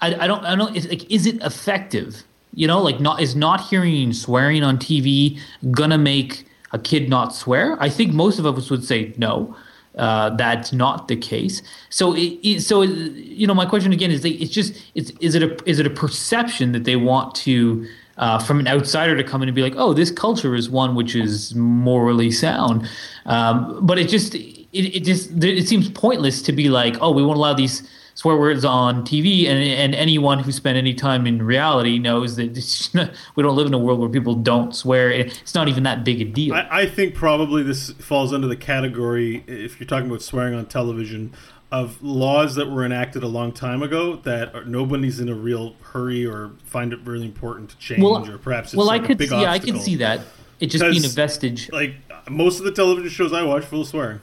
[0.00, 2.22] I, I don't I don't like is it effective?
[2.54, 5.38] You know, like not is not hearing swearing on TV
[5.70, 7.76] gonna make a kid not swear?
[7.80, 9.56] I think most of us would say no.
[9.96, 11.60] Uh, that's not the case.
[11.90, 15.42] So, it, it, so you know, my question again is: it's just it's is it
[15.42, 17.84] a is it a perception that they want to
[18.16, 20.94] uh, from an outsider to come in and be like, oh, this culture is one
[20.94, 22.88] which is morally sound,
[23.26, 27.24] um, but it just it, it just it seems pointless to be like, oh, we
[27.24, 27.82] won't allow these
[28.18, 33.12] swear words on TV, and and anyone who spent any time in reality knows that
[33.36, 35.08] we don't live in a world where people don't swear.
[35.12, 36.52] It's not even that big a deal.
[36.52, 40.66] I, I think probably this falls under the category, if you're talking about swearing on
[40.66, 41.32] television,
[41.70, 45.76] of laws that were enacted a long time ago that are, nobody's in a real
[45.92, 49.20] hurry or find it really important to change, well, or perhaps well, like I could,
[49.20, 49.48] yeah, obstacle.
[49.48, 50.22] I can see that.
[50.58, 51.70] It just being a vestige.
[51.70, 51.94] Like
[52.28, 54.20] most of the television shows I watch, full of swearing.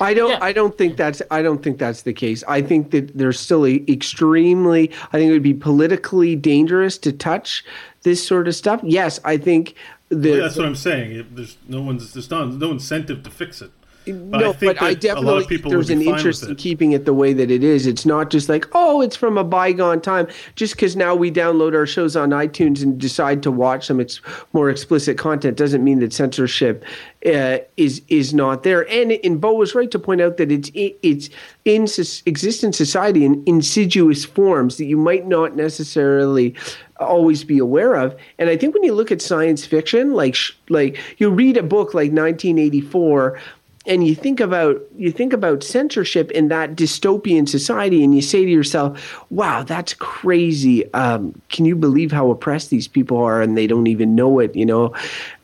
[0.00, 0.30] I don't.
[0.30, 0.38] Yeah.
[0.40, 1.22] I don't think that's.
[1.30, 2.42] I don't think that's the case.
[2.48, 4.90] I think that there's still a extremely.
[5.12, 7.64] I think it would be politically dangerous to touch
[8.02, 8.80] this sort of stuff.
[8.82, 9.74] Yes, I think.
[10.08, 11.26] The, well, that's what I'm saying.
[11.32, 12.12] There's no one's.
[12.12, 13.70] There's no, no incentive to fix it.
[14.06, 17.50] But no, I but I definitely there's an interest in keeping it the way that
[17.50, 17.86] it is.
[17.86, 20.28] It's not just like, oh, it's from a bygone time.
[20.54, 24.20] Just because now we download our shows on iTunes and decide to watch some ex-
[24.52, 26.84] more explicit content doesn't mean that censorship
[27.26, 28.88] uh, is is not there.
[28.88, 31.28] And and Beau was right to point out that it's it's
[31.64, 31.82] in
[32.26, 36.54] exist in society in insidious forms that you might not necessarily
[37.00, 38.16] always be aware of.
[38.38, 40.36] And I think when you look at science fiction, like
[40.68, 43.40] like you read a book like 1984
[43.86, 48.44] and you think about you think about censorship in that dystopian society and you say
[48.44, 53.56] to yourself wow that's crazy um, can you believe how oppressed these people are and
[53.56, 54.92] they don't even know it you know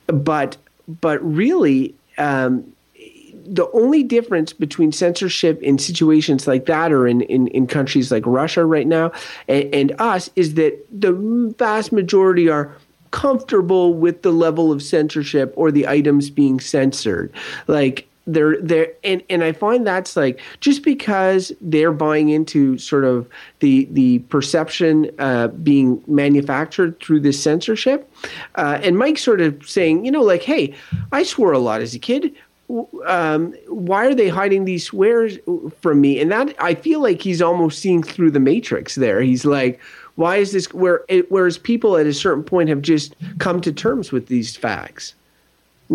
[0.06, 0.56] but
[1.00, 2.64] but really um,
[3.44, 8.24] the only difference between censorship in situations like that or in, in, in countries like
[8.26, 9.10] Russia right now
[9.48, 11.12] and, and us is that the
[11.58, 12.76] vast majority are
[13.10, 17.30] comfortable with the level of censorship or the items being censored.
[17.68, 23.04] Like they're there and and I find that's like just because they're buying into sort
[23.04, 28.10] of the the perception uh, being manufactured through this censorship,
[28.54, 30.74] uh, and Mike sort of saying, you know, like, hey,
[31.10, 32.34] I swore a lot as a kid.
[33.06, 35.38] Um, why are they hiding these swears
[35.80, 36.20] from me?
[36.20, 39.20] And that I feel like he's almost seeing through the matrix there.
[39.20, 39.80] He's like,
[40.14, 43.72] Why is this where it, whereas people at a certain point have just come to
[43.72, 45.14] terms with these facts,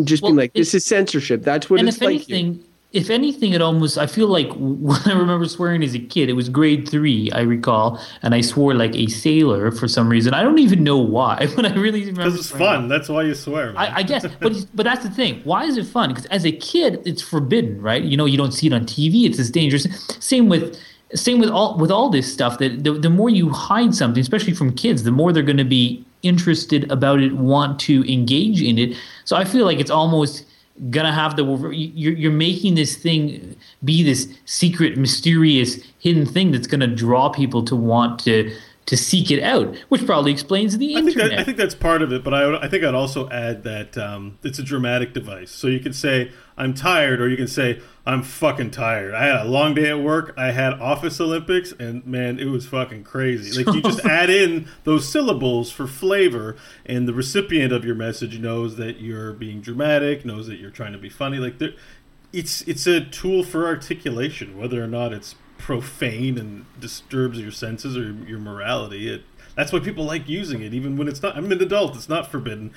[0.03, 2.15] just Well, been like, it- "This is censorship." That's what and it's if like.
[2.15, 6.29] anything, if anything, it almost I feel like when I remember swearing as a kid,
[6.29, 10.33] it was grade three, I recall, and I swore like a sailor for some reason.
[10.33, 12.81] I don't even know why, but I really remember Because it's swearing.
[12.81, 12.88] fun.
[12.88, 13.73] That's why you swear.
[13.75, 15.41] I, I guess, but but that's the thing.
[15.43, 16.10] Why is it fun?
[16.10, 18.03] Because as a kid, it's forbidden, right?
[18.03, 19.25] You know, you don't see it on TV.
[19.25, 19.86] It's as dangerous.
[20.19, 20.79] Same with
[21.13, 22.57] same with all with all this stuff.
[22.60, 25.63] That the, the more you hide something, especially from kids, the more they're going to
[25.65, 28.97] be interested about it, want to engage in it.
[29.25, 30.45] So I feel like it's almost
[30.91, 36.67] gonna have the you're, you're making this thing be this secret mysterious hidden thing that's
[36.67, 41.01] gonna draw people to want to to seek it out which probably explains the I
[41.01, 42.93] think, internet that, I think that's part of it, but I, would- I think I'd
[42.93, 45.51] also add that um, it's a dramatic device.
[45.51, 49.13] So you can say, I'm tired, or you can say, I'm fucking tired.
[49.13, 50.33] I had a long day at work.
[50.37, 53.61] I had Office Olympics, and man, it was fucking crazy.
[53.61, 58.39] Like, you just add in those syllables for flavor, and the recipient of your message
[58.39, 61.37] knows that you're being dramatic, knows that you're trying to be funny.
[61.37, 61.73] Like, there-
[62.31, 67.97] it's, it's a tool for articulation, whether or not it's profane and disturbs your senses
[67.97, 69.09] or your morality.
[69.13, 69.23] It,
[69.55, 71.35] that's why people like using it, even when it's not.
[71.35, 72.71] I'm an adult; it's not forbidden,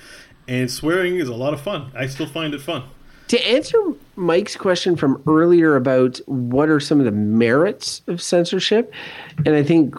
[0.47, 1.91] and swearing is a lot of fun.
[1.95, 2.83] I still find it fun.
[3.31, 3.77] To answer
[4.17, 8.93] Mike's question from earlier about what are some of the merits of censorship,
[9.45, 9.95] and I think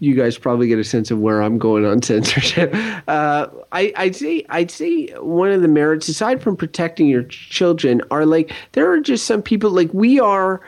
[0.00, 2.74] you guys probably get a sense of where I'm going on censorship.
[3.06, 8.00] Uh, I, I'd say I'd say one of the merits, aside from protecting your children,
[8.10, 10.62] are like there are just some people like we are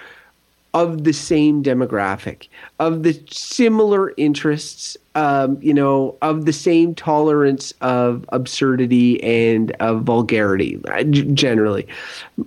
[0.74, 2.48] of the same demographic,
[2.80, 10.02] of the similar interests, um, you know, of the same tolerance of absurdity and of
[10.02, 11.86] vulgarity, uh, generally.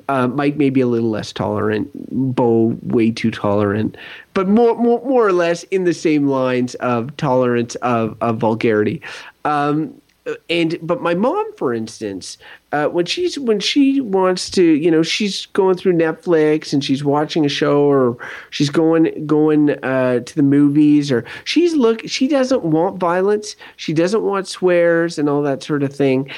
[0.09, 1.89] Uh, Mike may be a little less tolerant,
[2.35, 3.95] Beau way too tolerant,
[4.33, 9.01] but more, more, more or less in the same lines of tolerance of, of vulgarity.
[9.45, 10.01] Um,
[10.49, 12.37] and but my mom for instance
[12.73, 17.03] uh, when she's when she wants to you know she's going through netflix and she's
[17.03, 18.17] watching a show or
[18.49, 23.55] she's going going uh, to the movies or she's look she doesn't want violence.
[23.75, 26.29] She doesn't want swears and all that sort of thing.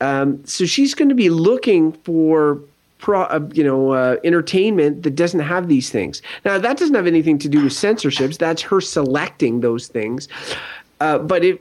[0.00, 2.60] Um, so she's going to be looking for
[2.98, 6.22] pro, uh, you know uh, entertainment that doesn't have these things.
[6.44, 8.38] Now that doesn't have anything to do with censorships.
[8.38, 10.28] That's her selecting those things.
[11.00, 11.58] Uh, but if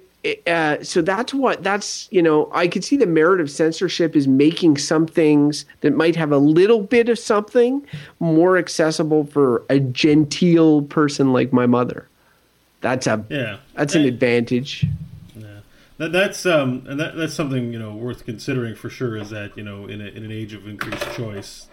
[0.47, 4.27] uh, so that's what that's you know I could see the merit of censorship is
[4.27, 7.85] making some things that might have a little bit of something
[8.19, 12.07] more accessible for a genteel person like my mother.
[12.81, 14.85] That's a Yeah, that's an Eh, advantage.
[15.97, 19.17] That, that's um, and that, that's something you know worth considering for sure.
[19.17, 21.67] Is that you know in, a, in an age of increased choice,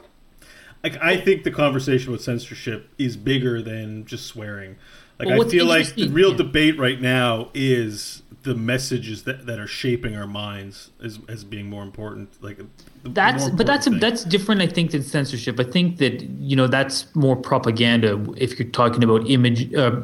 [0.82, 4.76] like I think the conversation with censorship is bigger than just swearing.
[5.18, 6.38] Like Well, I feel like the real yeah.
[6.38, 11.68] debate right now is the messages that, that are shaping our minds as, as being
[11.68, 12.42] more important.
[12.42, 12.60] Like
[13.02, 14.10] That's more but that's important thing.
[14.10, 14.60] that's different.
[14.60, 15.58] I think than censorship.
[15.58, 18.22] I think that you know that's more propaganda.
[18.36, 20.00] If you're talking about image uh,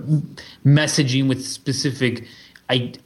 [0.64, 2.26] messaging with specific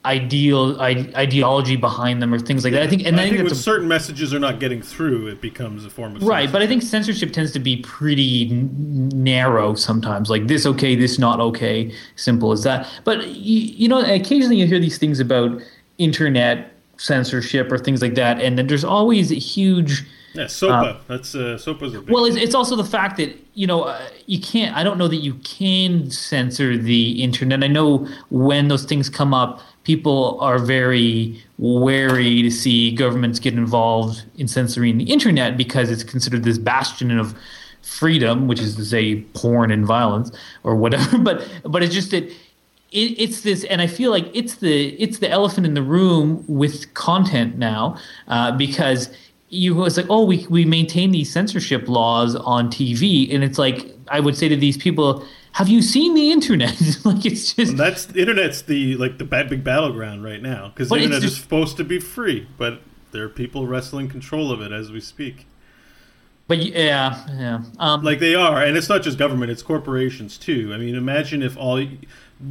[0.05, 2.83] ideal ideology behind them or things like that.
[2.83, 5.41] I think and I I, think think when certain messages are not getting through, it
[5.41, 6.43] becomes a form of right.
[6.43, 6.53] censorship.
[6.53, 10.29] But I think censorship tends to be pretty n- narrow sometimes.
[10.29, 11.95] Like this okay, this not okay.
[12.17, 12.87] Simple as that.
[13.05, 15.61] But you, you know, occasionally you hear these things about
[15.99, 20.05] internet censorship or things like that, and then there's always a huge.
[20.35, 21.01] Yeah, SOPA.
[21.07, 22.11] that's uh, SOPA's a big.
[22.13, 24.77] Well, it's, it's also the fact that you know uh, you can't.
[24.77, 27.63] I don't know that you can censor the internet.
[27.63, 33.55] I know when those things come up, people are very wary to see governments get
[33.55, 37.37] involved in censoring the internet because it's considered this bastion of
[37.83, 40.33] freedom, which is to say porn and violence
[40.65, 41.19] or whatever.
[41.23, 42.25] But but it's just that.
[42.91, 46.45] It, it's this, and I feel like it's the it's the elephant in the room
[46.47, 49.11] with content now, uh, because
[49.55, 53.95] you was like, oh, we we maintain these censorship laws on TV, and it's like
[54.09, 56.81] I would say to these people, have you seen the internet?
[57.05, 60.89] like it's just That's the internet's the like the bad big battleground right now because
[60.89, 62.81] the internet is supposed to be free, but
[63.13, 65.47] there are people wrestling control of it as we speak.
[66.47, 67.63] But yeah, yeah.
[67.79, 70.73] Um, Like they are, and it's not just government; it's corporations too.
[70.75, 71.83] I mean, imagine if all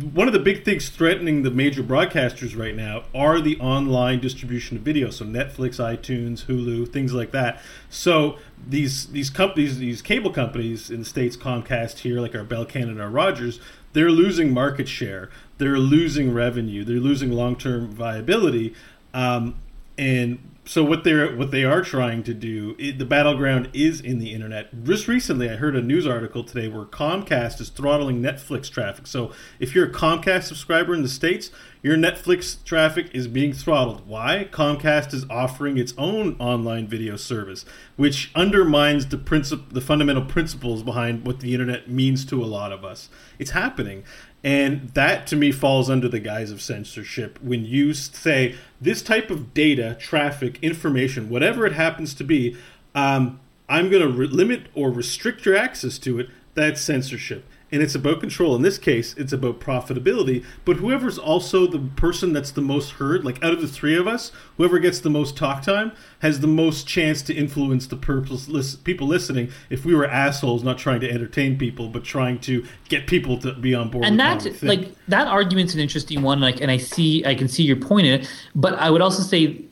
[0.02, 4.78] one of the big things threatening the major broadcasters right now are the online distribution
[4.78, 7.62] of video, so Netflix, iTunes, Hulu, things like that.
[7.89, 12.66] So these these companies, these cable companies in the states, Comcast here, like our Bell
[12.66, 13.60] Canada, our Rogers,
[13.94, 15.30] they're losing market share,
[15.60, 18.74] they're losing revenue, they're losing long term viability,
[19.14, 19.56] um,
[19.98, 24.20] and so what they're what they are trying to do it, the battleground is in
[24.20, 28.70] the internet just recently i heard a news article today where comcast is throttling netflix
[28.70, 31.51] traffic so if you're a comcast subscriber in the states
[31.84, 34.07] your Netflix traffic is being throttled.
[34.07, 34.47] Why?
[34.49, 37.66] Comcast is offering its own online video service,
[37.97, 42.72] which undermines the princip- the fundamental principles behind what the internet means to a lot
[42.72, 43.09] of us.
[43.38, 44.05] It's happening.
[44.44, 49.30] And that to me falls under the guise of censorship when you say this type
[49.30, 52.58] of data, traffic, information, whatever it happens to be,
[52.94, 53.39] um,
[53.70, 56.30] I'm going to re- limit or restrict your access to it.
[56.56, 58.55] That's censorship and it's about control.
[58.55, 60.45] In this case, it's about profitability.
[60.63, 64.07] But whoever's also the person that's the most heard, like out of the three of
[64.07, 68.76] us, whoever gets the most talk time has the most chance to influence the purpose,
[68.76, 69.49] people listening.
[69.71, 73.53] If we were assholes, not trying to entertain people, but trying to get people to
[73.53, 74.05] be on board.
[74.05, 76.39] And that, like that argument's an interesting one.
[76.39, 78.30] Like, and I see, I can see your point in it.
[78.53, 79.63] But I would also say,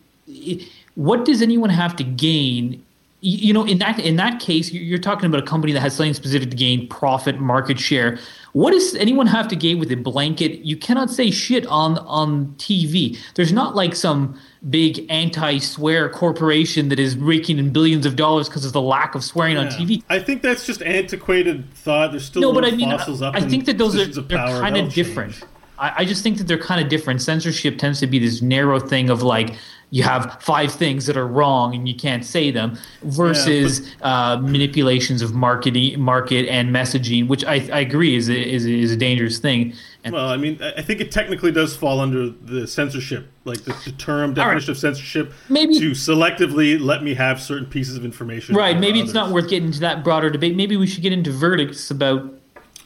[0.96, 2.84] what does anyone have to gain
[3.22, 6.14] you know in that in that case you're talking about a company that has something
[6.14, 8.18] specific to gain profit market share.
[8.54, 10.66] What does anyone have to gain with a blanket?
[10.66, 17.00] You cannot say shit on on tv there's not like some big anti-swear corporation that
[17.00, 19.62] is raking in billions of dollars because of the lack of swearing yeah.
[19.64, 22.12] on tv i think that's just antiquated thought.
[22.12, 24.94] There's still no but i mean I, I think that those are they're kind of
[24.94, 25.44] different.
[25.82, 27.22] I, I just think that they're kind of different.
[27.22, 29.56] Censorship tends to be this narrow thing of like
[29.92, 34.38] you have five things that are wrong and you can't say them versus yeah, uh,
[34.38, 38.92] manipulations of marketing market and messaging which i, I agree is a, is, a, is
[38.92, 39.74] a dangerous thing
[40.04, 43.74] and, well i mean i think it technically does fall under the censorship like the,
[43.86, 44.70] the term definition right.
[44.70, 49.10] of censorship maybe to selectively let me have certain pieces of information right maybe others.
[49.10, 52.34] it's not worth getting into that broader debate maybe we should get into verdicts about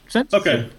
[0.08, 0.70] censorship okay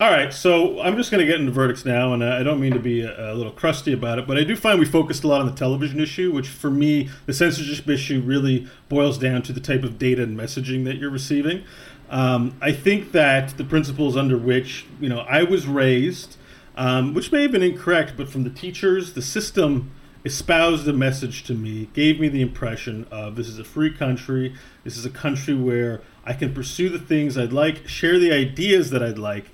[0.00, 2.72] all right, so I'm just going to get into verdicts now, and I don't mean
[2.72, 5.26] to be a, a, little crusty about it, but I do find we focused a
[5.26, 9.52] lot on the television issue, which for me, the censorship issue really boils down to
[9.52, 11.64] the type of data and messaging that you're receiving.
[12.10, 16.36] Um, I think that the principles under which you know I was raised,
[16.76, 19.90] um, which may have been incorrect, but from the teachers, the system
[20.24, 24.54] espoused a message to me, gave me the impression of this is a free country,
[24.84, 28.90] this is a country where I can pursue the things I'd like, share the ideas
[28.90, 29.46] that I'd like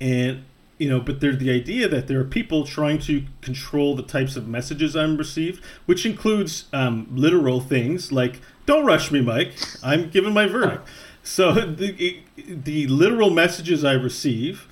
[0.00, 0.44] and
[0.78, 4.34] you know but there's the idea that there are people trying to control the types
[4.34, 9.52] of messages i'm received which includes um, literal things like don't rush me mike.
[9.82, 10.86] I'm giving my verdict.
[11.24, 14.66] So the, the literal messages i receive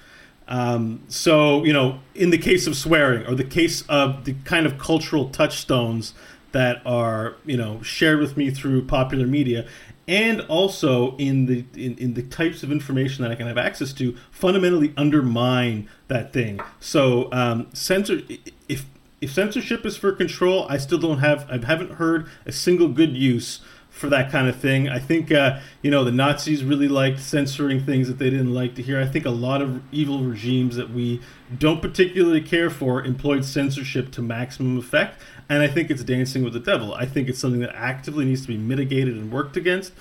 [0.46, 4.66] um, so you know in the case of swearing or the case of the kind
[4.66, 6.14] of cultural touchstones
[6.52, 9.66] that are you know shared with me through popular media
[10.08, 13.92] and also in the in, in the types of information that I can have access
[13.94, 16.60] to fundamentally undermine that thing.
[16.80, 18.22] So um, censor
[18.68, 18.86] if
[19.20, 23.16] if censorship is for control, I still don't have I haven't heard a single good
[23.16, 23.60] use
[23.98, 24.88] for that kind of thing.
[24.88, 28.74] I think uh, you know the Nazis really liked censoring things that they didn't like
[28.76, 29.00] to hear.
[29.00, 31.20] I think a lot of evil regimes that we
[31.56, 36.52] don't particularly care for employed censorship to maximum effect, and I think it's dancing with
[36.52, 36.94] the devil.
[36.94, 39.92] I think it's something that actively needs to be mitigated and worked against.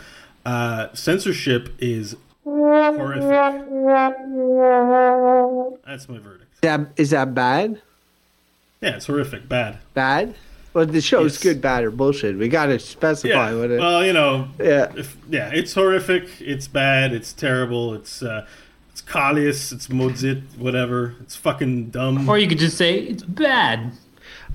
[0.45, 3.21] Uh, censorship is horrific.
[5.85, 6.61] That's my verdict.
[6.61, 7.81] That, is that bad?
[8.81, 9.49] Yeah, it's horrific.
[9.49, 9.79] Bad.
[9.93, 10.35] Bad.
[10.77, 11.41] Well, the show's yes.
[11.41, 12.37] good, bad, or bullshit.
[12.37, 13.59] We got to specify yeah.
[13.59, 13.79] what it.
[13.79, 14.47] Well, you know.
[14.59, 14.93] Yeah.
[14.95, 16.39] If, yeah, it's horrific.
[16.39, 17.13] It's bad.
[17.13, 17.95] It's terrible.
[17.95, 18.45] It's uh,
[18.91, 19.73] it's Kalius.
[19.73, 20.43] It's Modzit.
[20.55, 21.15] Whatever.
[21.21, 22.29] It's fucking dumb.
[22.29, 23.91] Or you could just say it's bad.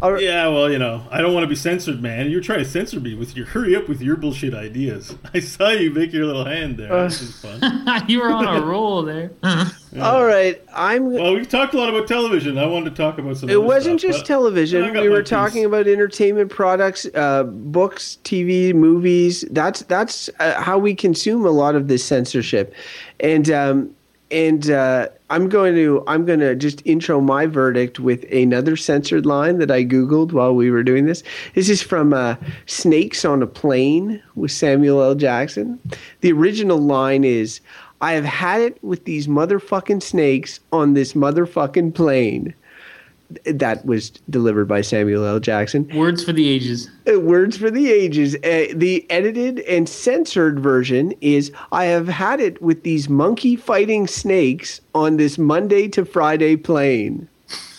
[0.03, 2.29] Yeah, well, you know, I don't want to be censored, man.
[2.29, 5.15] You're trying to censor me with your hurry up with your bullshit ideas.
[5.35, 6.93] I saw you make your little hand there.
[6.93, 7.61] Uh, this is fun.
[8.09, 9.31] you were on a roll there.
[9.43, 9.69] yeah.
[10.01, 11.13] All right, I'm.
[11.13, 12.59] Well, we talked a lot about television.
[12.59, 13.49] I wanted to talk about some.
[13.49, 14.93] It wasn't stuff, just television.
[14.93, 19.45] We were talking about entertainment products, uh, books, TV, movies.
[19.51, 22.75] That's that's uh, how we consume a lot of this censorship,
[23.21, 23.95] and um,
[24.33, 29.27] and uh, I'm going to I'm going to just intro my verdict with another censored
[29.27, 31.23] line that I googled while we were doing this.
[31.55, 35.15] This is from uh, "Snakes on a Plane" with Samuel L.
[35.15, 35.79] Jackson.
[36.23, 37.61] The original line is,
[38.01, 42.55] "I have had it with these motherfucking snakes on this motherfucking plane."
[43.45, 45.41] That was delivered by Samuel L.
[45.41, 45.89] Jackson.
[45.95, 46.91] Words for the ages.
[47.11, 48.35] Uh, words for the ages.
[48.37, 54.07] Uh, the edited and censored version is I have had it with these monkey fighting
[54.07, 57.29] snakes on this Monday to Friday plane.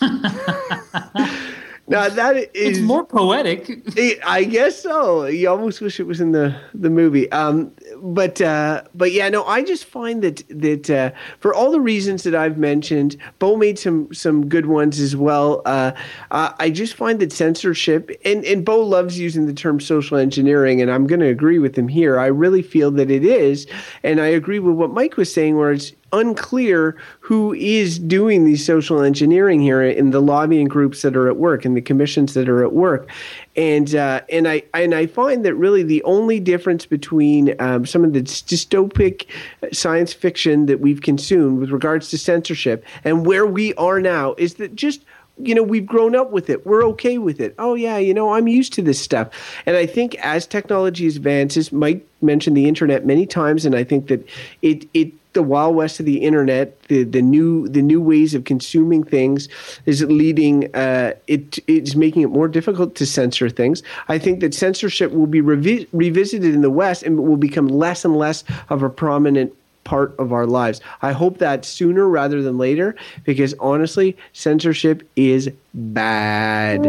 [1.86, 3.68] now that is it's more poetic.
[3.96, 5.26] It, I guess so.
[5.26, 7.30] You almost wish it was in the the movie.
[7.30, 11.10] Um, but uh, but yeah, no, I just find that that uh,
[11.40, 15.60] for all the reasons that I've mentioned, Beau made some some good ones as well.
[15.66, 15.92] Uh,
[16.30, 20.90] I just find that censorship, and and Beau loves using the term social engineering, and
[20.90, 22.18] I'm going to agree with him here.
[22.18, 23.66] I really feel that it is,
[24.02, 28.64] and I agree with what Mike was saying, where it's unclear who is doing these
[28.64, 32.48] social engineering here in the lobbying groups that are at work and the commissions that
[32.48, 33.08] are at work.
[33.56, 38.04] And uh, and I and I find that really the only difference between um, some
[38.04, 39.26] of the dystopic
[39.72, 44.54] science fiction that we've consumed with regards to censorship and where we are now is
[44.54, 45.04] that just
[45.38, 46.66] you know we've grown up with it.
[46.66, 47.54] We're okay with it.
[47.58, 49.28] Oh yeah you know i'm used to this stuff.
[49.66, 54.08] And i think as technology advances mike mentioned the internet many times and i think
[54.08, 54.26] that
[54.62, 58.44] it it the wild west of the internet the the new the new ways of
[58.44, 59.48] consuming things
[59.84, 63.82] is leading uh, it it's making it more difficult to censor things.
[64.08, 68.04] I think that censorship will be revi- revisited in the west and will become less
[68.04, 69.52] and less of a prominent
[69.84, 70.80] part of our lives.
[71.02, 76.86] I hope that sooner rather than later because honestly, censorship is bad.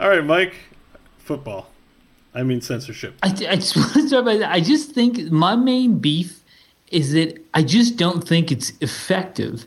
[0.00, 0.54] All right, Mike.
[1.18, 1.68] Football.
[2.34, 3.16] I mean censorship.
[3.22, 4.52] I, I just want to talk about that.
[4.52, 6.44] I just think my main beef
[6.90, 9.66] is that I just don't think it's effective.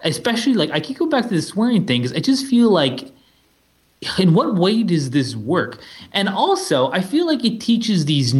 [0.00, 3.12] Especially like I keep going back to the swearing thing because I just feel like
[4.18, 5.78] in what way does this work?
[6.12, 8.32] And also, I feel like it teaches these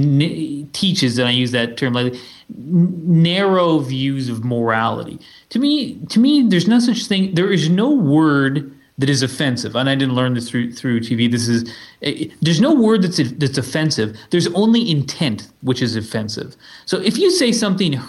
[0.72, 2.14] teaches, and I use that term like
[2.56, 5.18] narrow views of morality.
[5.50, 7.34] To me, to me, there's no such thing.
[7.34, 11.30] There is no word that is offensive, and I didn't learn this through through TV.
[11.30, 14.16] This is it, there's no word that's that's offensive.
[14.30, 16.56] There's only intent which is offensive.
[16.86, 18.00] So if you say something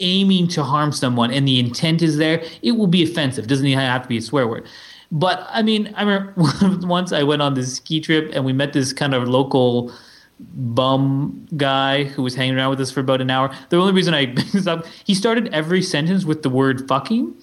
[0.00, 3.46] aiming to harm someone and the intent is there, it will be offensive.
[3.46, 4.66] Doesn't have to be a swear word.
[5.12, 8.72] But I mean, I remember once I went on this ski trip and we met
[8.72, 9.92] this kind of local
[10.38, 13.54] bum guy who was hanging around with us for about an hour.
[13.70, 14.34] The only reason I
[14.66, 17.34] up, he started every sentence with the word fucking.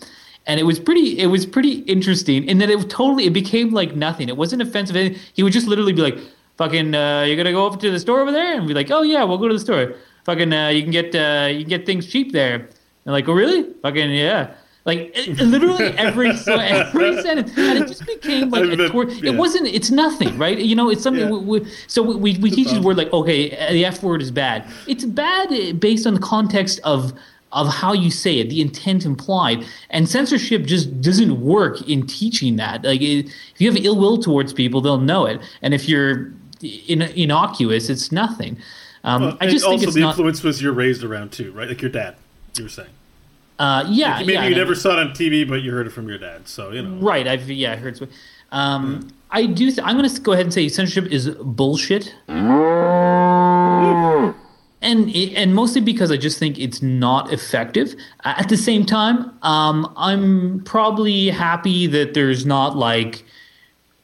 [0.45, 3.95] And it was pretty it was pretty interesting in that it totally it became like
[3.95, 4.27] nothing.
[4.27, 5.17] It wasn't offensive.
[5.33, 6.17] He would just literally be like,
[6.57, 9.03] fucking uh, you're gonna go over to the store over there and be like, Oh
[9.03, 9.95] yeah, we'll go to the store.
[10.25, 12.55] Fucking uh, you can get uh, you can get things cheap there.
[13.05, 13.73] And like, oh really?
[13.81, 14.53] Fucking yeah.
[14.85, 19.31] Like literally every every sentence, and it just became like a tor- yeah.
[19.31, 19.67] it wasn't.
[19.67, 20.57] It's nothing, right?
[20.57, 21.23] You know, it's something.
[21.23, 21.31] Yeah.
[21.31, 24.69] We, we, so we we teach the word like okay, the F word is bad.
[24.85, 27.13] It's bad based on the context of
[27.53, 32.57] of how you say it, the intent implied, and censorship just doesn't work in teaching
[32.57, 32.83] that.
[32.83, 36.33] Like it, if you have ill will towards people, they'll know it, and if you're
[36.61, 38.57] in, innocuous, it's nothing.
[39.05, 41.69] Um, well, I just think also the not, influence was you're raised around too, right?
[41.69, 42.15] Like your dad,
[42.57, 42.89] you were saying.
[43.63, 46.09] Uh, yeah, maybe yeah, you never saw it on TV, but you heard it from
[46.09, 46.97] your dad, so you know.
[46.97, 47.25] Right.
[47.25, 47.97] I've yeah, I heard.
[48.51, 49.09] Um, mm.
[49.31, 49.71] I do.
[49.71, 52.13] Th- I'm going to go ahead and say censorship is bullshit.
[54.81, 57.95] And and mostly because I just think it's not effective.
[58.25, 63.23] At the same time, um, I'm probably happy that there's not like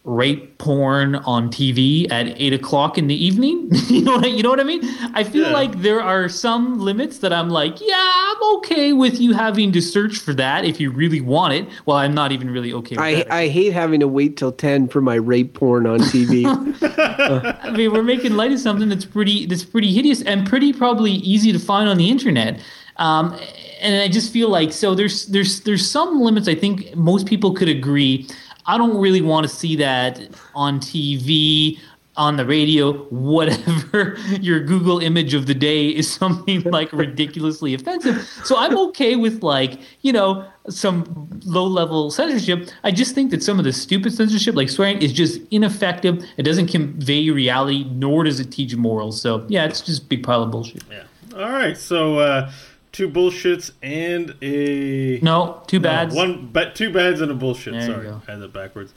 [0.05, 3.69] rape porn on TV at eight o'clock in the evening.
[3.87, 4.81] you know what I, you know what I mean?
[5.13, 5.53] I feel yeah.
[5.53, 9.81] like there are some limits that I'm like, yeah, I'm okay with you having to
[9.81, 11.67] search for that if you really want it.
[11.85, 12.95] Well, I'm not even really okay.
[12.97, 13.31] I that.
[13.31, 16.45] I hate having to wait till ten for my rape porn on TV.
[17.63, 21.11] I mean, we're making light of something that's pretty that's pretty hideous and pretty probably
[21.11, 22.61] easy to find on the internet.
[22.97, 23.39] Um,
[23.81, 27.53] and I just feel like so there's there's there's some limits I think most people
[27.53, 28.27] could agree
[28.66, 30.22] I don't really want to see that
[30.53, 31.80] on TV,
[32.20, 38.22] on the radio, whatever your Google image of the day is something like ridiculously offensive.
[38.43, 42.70] So I'm okay with like, you know, some low level censorship.
[42.84, 46.24] I just think that some of the stupid censorship, like swearing, is just ineffective.
[46.36, 49.22] It doesn't convey reality, nor does it teach morals.
[49.22, 50.84] So yeah, it's just a big pile of bullshit.
[50.91, 51.03] Yeah.
[51.36, 51.78] All right.
[51.78, 52.51] So uh,
[52.91, 56.13] two bullshits and a no, two bads.
[56.15, 57.73] No, one, but two bads and a bullshit.
[57.73, 58.93] There Sorry, I had that backwards.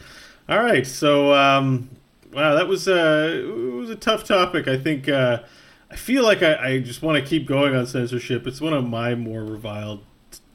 [0.48, 1.90] All right, so um,
[2.32, 4.68] wow, that was uh, it was a tough topic.
[4.68, 5.42] I think uh,
[5.90, 8.46] I feel like I, I just want to keep going on censorship.
[8.46, 10.04] It's one of my more reviled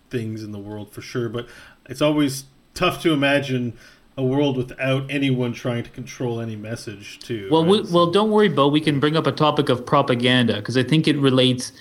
[0.10, 1.48] things in the world for sure, but
[1.90, 3.78] it's always tough to imagine
[4.18, 7.48] a world without anyone trying to control any message too.
[7.52, 7.84] Well, right?
[7.84, 8.68] we, well, don't worry, Beau.
[8.68, 11.72] We can bring up a topic of propaganda because I think it relates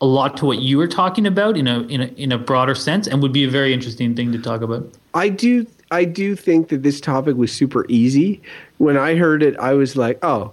[0.00, 2.74] a lot to what you were talking about in a in a in a broader
[2.74, 4.86] sense, and would be a very interesting thing to talk about.
[5.14, 8.42] I do I do think that this topic was super easy.
[8.78, 10.52] When I heard it, I was like, oh,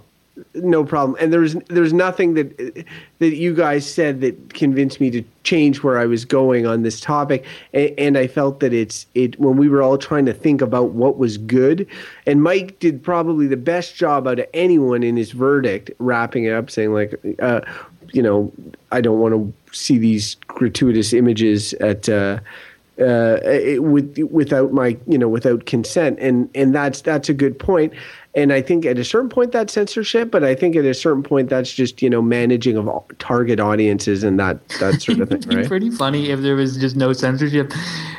[0.54, 1.16] no problem.
[1.20, 2.86] And there's there's nothing that
[3.18, 7.00] that you guys said that convinced me to change where I was going on this
[7.00, 7.44] topic.
[7.72, 10.90] And, and, I felt that it's it when we were all trying to think about
[10.90, 11.86] what was good.
[12.26, 16.52] And Mike did probably the best job out of anyone in his verdict, wrapping it
[16.52, 17.60] up, saying like, uh,
[18.14, 18.52] you know,
[18.92, 22.38] I don't want to see these gratuitous images at uh,
[22.98, 26.18] uh, it, with without my you know without consent.
[26.20, 27.92] And and that's that's a good point
[28.36, 31.22] and I think at a certain point that's censorship, but I think at a certain
[31.22, 35.38] point that's just you know managing of target audiences and that that sort of thing.
[35.38, 35.66] It'd be right?
[35.66, 37.72] pretty funny if there was just no censorship,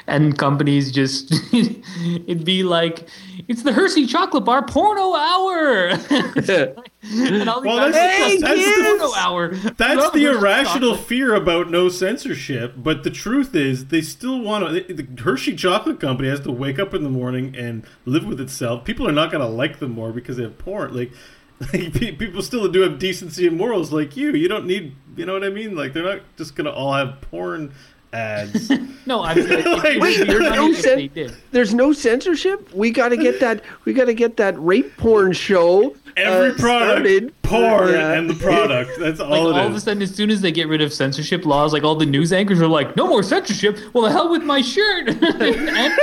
[0.07, 3.07] and companies just it'd be like
[3.47, 5.89] it's the Hershey chocolate bar porno hour.
[7.03, 9.49] and all Well, that's- are, that's the- hour.
[9.55, 11.07] That's the irrational chocolate.
[11.07, 14.93] fear about no censorship, but the truth is, they still want to.
[14.93, 18.83] The Hershey Chocolate Company has to wake up in the morning and live with itself.
[18.85, 20.95] People are not going to like them more because they have porn.
[20.95, 21.11] Like,
[21.73, 24.31] like pe- people still do have decency and morals, like you.
[24.33, 25.75] You don't need, you know what I mean?
[25.75, 27.73] Like, they're not just going to all have porn
[28.13, 28.71] ads.
[29.07, 31.35] No, I'm saying Like- Wait, be there's funny no if cen- they did.
[31.51, 32.73] There's no censorship.
[32.73, 33.61] We got to get that.
[33.85, 35.95] We got to get that rape porn show.
[36.17, 37.41] Every uh, product, started.
[37.43, 38.13] porn, Yeah.
[38.13, 38.91] and the product.
[38.97, 39.29] That's all.
[39.29, 41.71] Like all all, of a sudden, as soon as they get rid of censorship laws,
[41.71, 44.61] like all the news anchors are like, "No more censorship." Well, the hell with my
[44.61, 45.09] shirt.
[45.09, 45.93] and,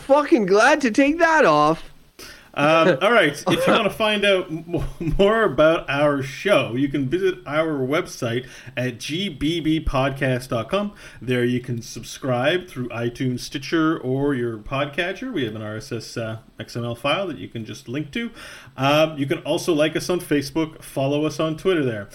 [0.00, 1.89] Fucking glad to take that off.
[2.54, 3.32] Um, all right.
[3.32, 4.50] If you want to find out
[5.18, 10.92] more about our show, you can visit our website at gbbpodcast.com.
[11.22, 15.32] There you can subscribe through iTunes, Stitcher, or your podcatcher.
[15.32, 18.30] We have an RSS uh, XML file that you can just link to.
[18.76, 22.08] Um, you can also like us on Facebook, follow us on Twitter there.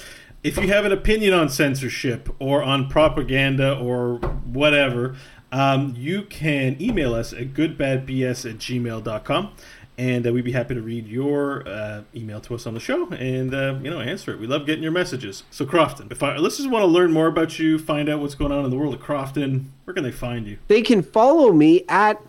[0.44, 5.16] If you have an opinion on censorship or on propaganda or whatever,
[5.52, 9.54] um, you can email us at goodbadbs at gmail.com
[9.98, 13.08] and uh, we'd be happy to read your uh, email to us on the show
[13.12, 14.40] and uh, you know answer it.
[14.40, 15.44] We love getting your messages.
[15.52, 18.52] So Crofton, if our listeners want to learn more about you, find out what's going
[18.52, 20.58] on in the world of Crofton, where can they find you?
[20.68, 22.22] They can follow me at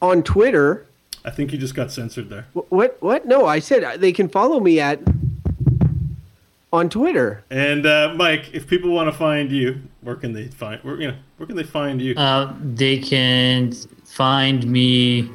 [0.00, 0.86] on Twitter.
[1.24, 2.46] I think you just got censored there.
[2.54, 2.96] What?
[3.02, 3.26] What?
[3.26, 5.00] No, I said uh, they can follow me at
[6.72, 7.44] on Twitter.
[7.50, 10.82] And uh, Mike, if people want to find you, where can they find?
[10.82, 12.14] Where you know, where can they find you?
[12.14, 13.72] uh, they can
[14.04, 15.30] find me.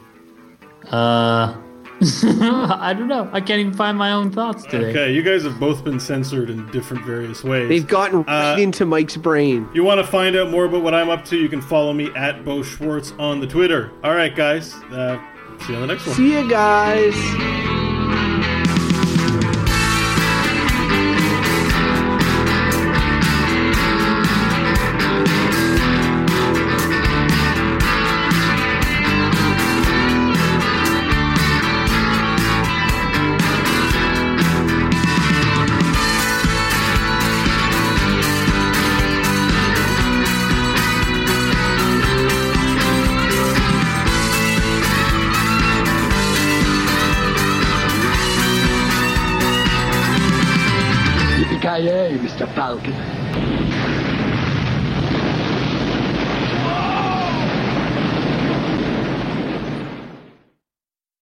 [0.91, 1.55] Uh,
[2.01, 3.29] I don't know.
[3.31, 4.89] I can't even find my own thoughts today.
[4.89, 7.69] Okay, you guys have both been censored in different various ways.
[7.69, 9.67] They've gotten right Uh, into Mike's brain.
[9.73, 12.09] you want to find out more about what I'm up to, you can follow me
[12.15, 13.91] at Beau Schwartz on the Twitter.
[14.03, 14.73] All right, guys.
[14.91, 15.17] Uh,
[15.61, 16.15] see you on the next one.
[16.17, 17.64] See you guys.